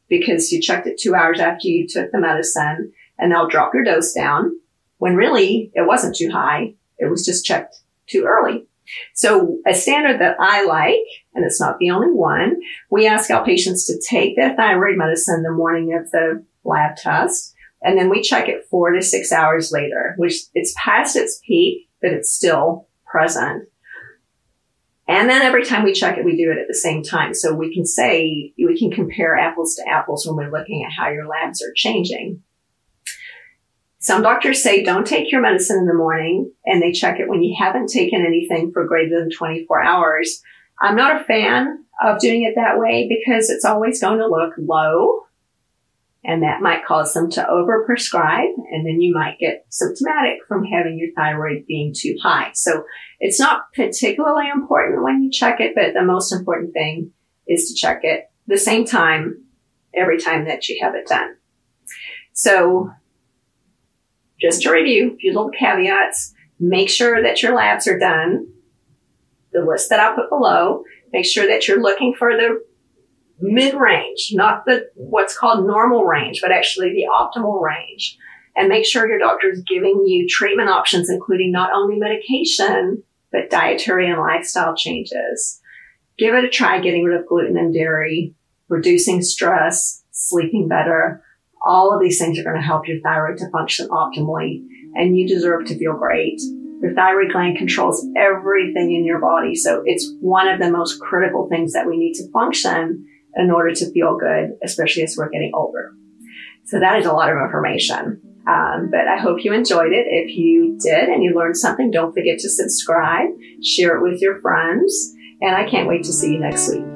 because 0.08 0.52
you 0.52 0.60
checked 0.60 0.86
it 0.86 0.98
two 0.98 1.14
hours 1.14 1.40
after 1.40 1.68
you 1.68 1.86
took 1.88 2.12
the 2.12 2.20
medicine 2.20 2.92
and 3.18 3.30
they'll 3.32 3.48
drop 3.48 3.74
your 3.74 3.84
dose 3.84 4.12
down 4.12 4.58
when 4.98 5.16
really 5.16 5.70
it 5.74 5.86
wasn't 5.86 6.16
too 6.16 6.30
high. 6.30 6.74
It 6.98 7.10
was 7.10 7.24
just 7.24 7.44
checked 7.44 7.80
too 8.06 8.24
early. 8.24 8.66
So 9.14 9.58
a 9.66 9.74
standard 9.74 10.20
that 10.20 10.36
I 10.40 10.64
like, 10.64 11.04
and 11.34 11.44
it's 11.44 11.60
not 11.60 11.78
the 11.78 11.90
only 11.90 12.10
one, 12.10 12.56
we 12.90 13.06
ask 13.06 13.30
our 13.30 13.44
patients 13.44 13.86
to 13.86 14.00
take 14.08 14.34
their 14.36 14.56
thyroid 14.56 14.96
medicine 14.96 15.42
the 15.42 15.52
morning 15.52 15.94
of 15.94 16.10
the 16.10 16.44
lab 16.64 16.96
test. 16.96 17.54
And 17.82 17.98
then 17.98 18.08
we 18.08 18.22
check 18.22 18.48
it 18.48 18.66
four 18.70 18.90
to 18.90 19.02
six 19.02 19.30
hours 19.30 19.70
later, 19.72 20.14
which 20.16 20.34
it's 20.54 20.74
past 20.76 21.16
its 21.16 21.40
peak, 21.46 21.88
but 22.00 22.12
it's 22.12 22.32
still 22.32 22.88
present. 23.06 23.68
And 25.06 25.30
then 25.30 25.42
every 25.42 25.64
time 25.64 25.84
we 25.84 25.92
check 25.94 26.18
it, 26.18 26.24
we 26.24 26.36
do 26.36 26.50
it 26.50 26.58
at 26.58 26.68
the 26.68 26.74
same 26.74 27.02
time. 27.02 27.32
So 27.32 27.54
we 27.54 27.72
can 27.72 27.86
say, 27.86 28.52
we 28.58 28.78
can 28.78 28.90
compare 28.90 29.38
apples 29.38 29.74
to 29.76 29.88
apples 29.88 30.26
when 30.26 30.36
we're 30.36 30.52
looking 30.52 30.84
at 30.84 30.92
how 30.92 31.08
your 31.08 31.26
labs 31.26 31.62
are 31.62 31.72
changing. 31.74 32.42
Some 34.00 34.22
doctors 34.22 34.62
say 34.62 34.84
don't 34.84 35.06
take 35.06 35.32
your 35.32 35.40
medicine 35.40 35.78
in 35.78 35.86
the 35.86 35.94
morning 35.94 36.52
and 36.64 36.80
they 36.80 36.92
check 36.92 37.18
it 37.18 37.28
when 37.28 37.42
you 37.42 37.56
haven't 37.58 37.88
taken 37.88 38.24
anything 38.24 38.70
for 38.72 38.86
greater 38.86 39.18
than 39.18 39.30
24 39.30 39.82
hours. 39.82 40.40
I'm 40.80 40.94
not 40.94 41.20
a 41.20 41.24
fan 41.24 41.84
of 42.04 42.20
doing 42.20 42.44
it 42.44 42.54
that 42.54 42.78
way 42.78 43.08
because 43.08 43.50
it's 43.50 43.64
always 43.64 44.00
going 44.00 44.18
to 44.18 44.28
look 44.28 44.54
low 44.56 45.22
and 46.24 46.42
that 46.42 46.60
might 46.60 46.84
cause 46.84 47.12
them 47.12 47.30
to 47.30 47.42
overprescribe 47.42 48.52
and 48.70 48.86
then 48.86 49.00
you 49.00 49.12
might 49.12 49.38
get 49.40 49.66
symptomatic 49.70 50.38
from 50.46 50.64
having 50.64 50.98
your 50.98 51.12
thyroid 51.16 51.64
being 51.66 51.92
too 51.96 52.16
high. 52.22 52.50
So 52.54 52.84
it's 53.18 53.40
not 53.40 53.72
particularly 53.74 54.48
important 54.48 55.02
when 55.02 55.22
you 55.22 55.30
check 55.30 55.58
it, 55.60 55.74
but 55.74 55.94
the 55.94 56.04
most 56.04 56.32
important 56.32 56.72
thing 56.72 57.12
is 57.48 57.68
to 57.68 57.74
check 57.74 58.00
it 58.04 58.30
the 58.46 58.58
same 58.58 58.84
time 58.84 59.42
every 59.94 60.18
time 60.18 60.44
that 60.44 60.68
you 60.68 60.78
have 60.82 60.94
it 60.94 61.06
done. 61.06 61.36
So 62.32 62.92
just 64.40 64.62
to 64.62 64.70
review, 64.70 65.12
a 65.12 65.16
few 65.16 65.32
little 65.32 65.50
caveats. 65.50 66.34
Make 66.60 66.88
sure 66.88 67.22
that 67.22 67.42
your 67.42 67.54
labs 67.54 67.86
are 67.86 67.98
done. 67.98 68.48
The 69.52 69.64
list 69.64 69.90
that 69.90 70.00
I'll 70.00 70.14
put 70.14 70.28
below. 70.28 70.84
Make 71.12 71.24
sure 71.24 71.46
that 71.46 71.66
you're 71.66 71.82
looking 71.82 72.14
for 72.18 72.32
the 72.36 72.62
mid 73.40 73.74
range, 73.74 74.30
not 74.32 74.64
the 74.66 74.90
what's 74.94 75.36
called 75.36 75.66
normal 75.66 76.04
range, 76.04 76.40
but 76.42 76.52
actually 76.52 76.90
the 76.90 77.06
optimal 77.12 77.60
range. 77.60 78.18
And 78.56 78.68
make 78.68 78.84
sure 78.84 79.08
your 79.08 79.20
doctor 79.20 79.50
is 79.50 79.62
giving 79.62 80.04
you 80.06 80.26
treatment 80.28 80.68
options, 80.68 81.08
including 81.08 81.52
not 81.52 81.70
only 81.72 81.96
medication, 81.96 83.02
but 83.30 83.50
dietary 83.50 84.10
and 84.10 84.20
lifestyle 84.20 84.74
changes. 84.74 85.60
Give 86.18 86.34
it 86.34 86.44
a 86.44 86.48
try 86.48 86.80
getting 86.80 87.04
rid 87.04 87.18
of 87.18 87.26
gluten 87.26 87.56
and 87.56 87.72
dairy, 87.72 88.34
reducing 88.68 89.22
stress, 89.22 90.02
sleeping 90.10 90.66
better, 90.66 91.22
all 91.64 91.92
of 91.94 92.00
these 92.00 92.18
things 92.18 92.38
are 92.38 92.44
going 92.44 92.56
to 92.56 92.62
help 92.62 92.88
your 92.88 93.00
thyroid 93.00 93.38
to 93.38 93.50
function 93.50 93.88
optimally 93.88 94.62
and 94.94 95.16
you 95.16 95.26
deserve 95.28 95.66
to 95.66 95.78
feel 95.78 95.94
great. 95.94 96.40
Your 96.80 96.94
thyroid 96.94 97.32
gland 97.32 97.58
controls 97.58 98.06
everything 98.16 98.94
in 98.94 99.04
your 99.04 99.20
body. 99.20 99.54
So 99.54 99.82
it's 99.84 100.14
one 100.20 100.48
of 100.48 100.60
the 100.60 100.70
most 100.70 101.00
critical 101.00 101.48
things 101.48 101.72
that 101.72 101.86
we 101.86 101.96
need 101.96 102.14
to 102.14 102.30
function 102.30 103.06
in 103.34 103.50
order 103.50 103.74
to 103.74 103.90
feel 103.92 104.16
good, 104.16 104.52
especially 104.62 105.02
as 105.02 105.16
we're 105.16 105.28
getting 105.28 105.52
older. 105.54 105.92
So 106.64 106.80
that 106.80 106.98
is 106.98 107.06
a 107.06 107.12
lot 107.12 107.30
of 107.30 107.38
information. 107.38 108.20
Um, 108.46 108.88
but 108.90 109.06
I 109.06 109.18
hope 109.18 109.44
you 109.44 109.52
enjoyed 109.52 109.92
it. 109.92 110.06
If 110.08 110.36
you 110.36 110.78
did 110.80 111.08
and 111.08 111.22
you 111.22 111.34
learned 111.34 111.56
something, 111.56 111.90
don't 111.90 112.14
forget 112.14 112.38
to 112.38 112.48
subscribe, 112.48 113.28
share 113.62 113.96
it 113.96 114.02
with 114.02 114.22
your 114.22 114.40
friends, 114.40 115.14
and 115.42 115.54
I 115.54 115.68
can't 115.68 115.88
wait 115.88 116.04
to 116.04 116.12
see 116.12 116.32
you 116.32 116.40
next 116.40 116.70
week. 116.70 116.87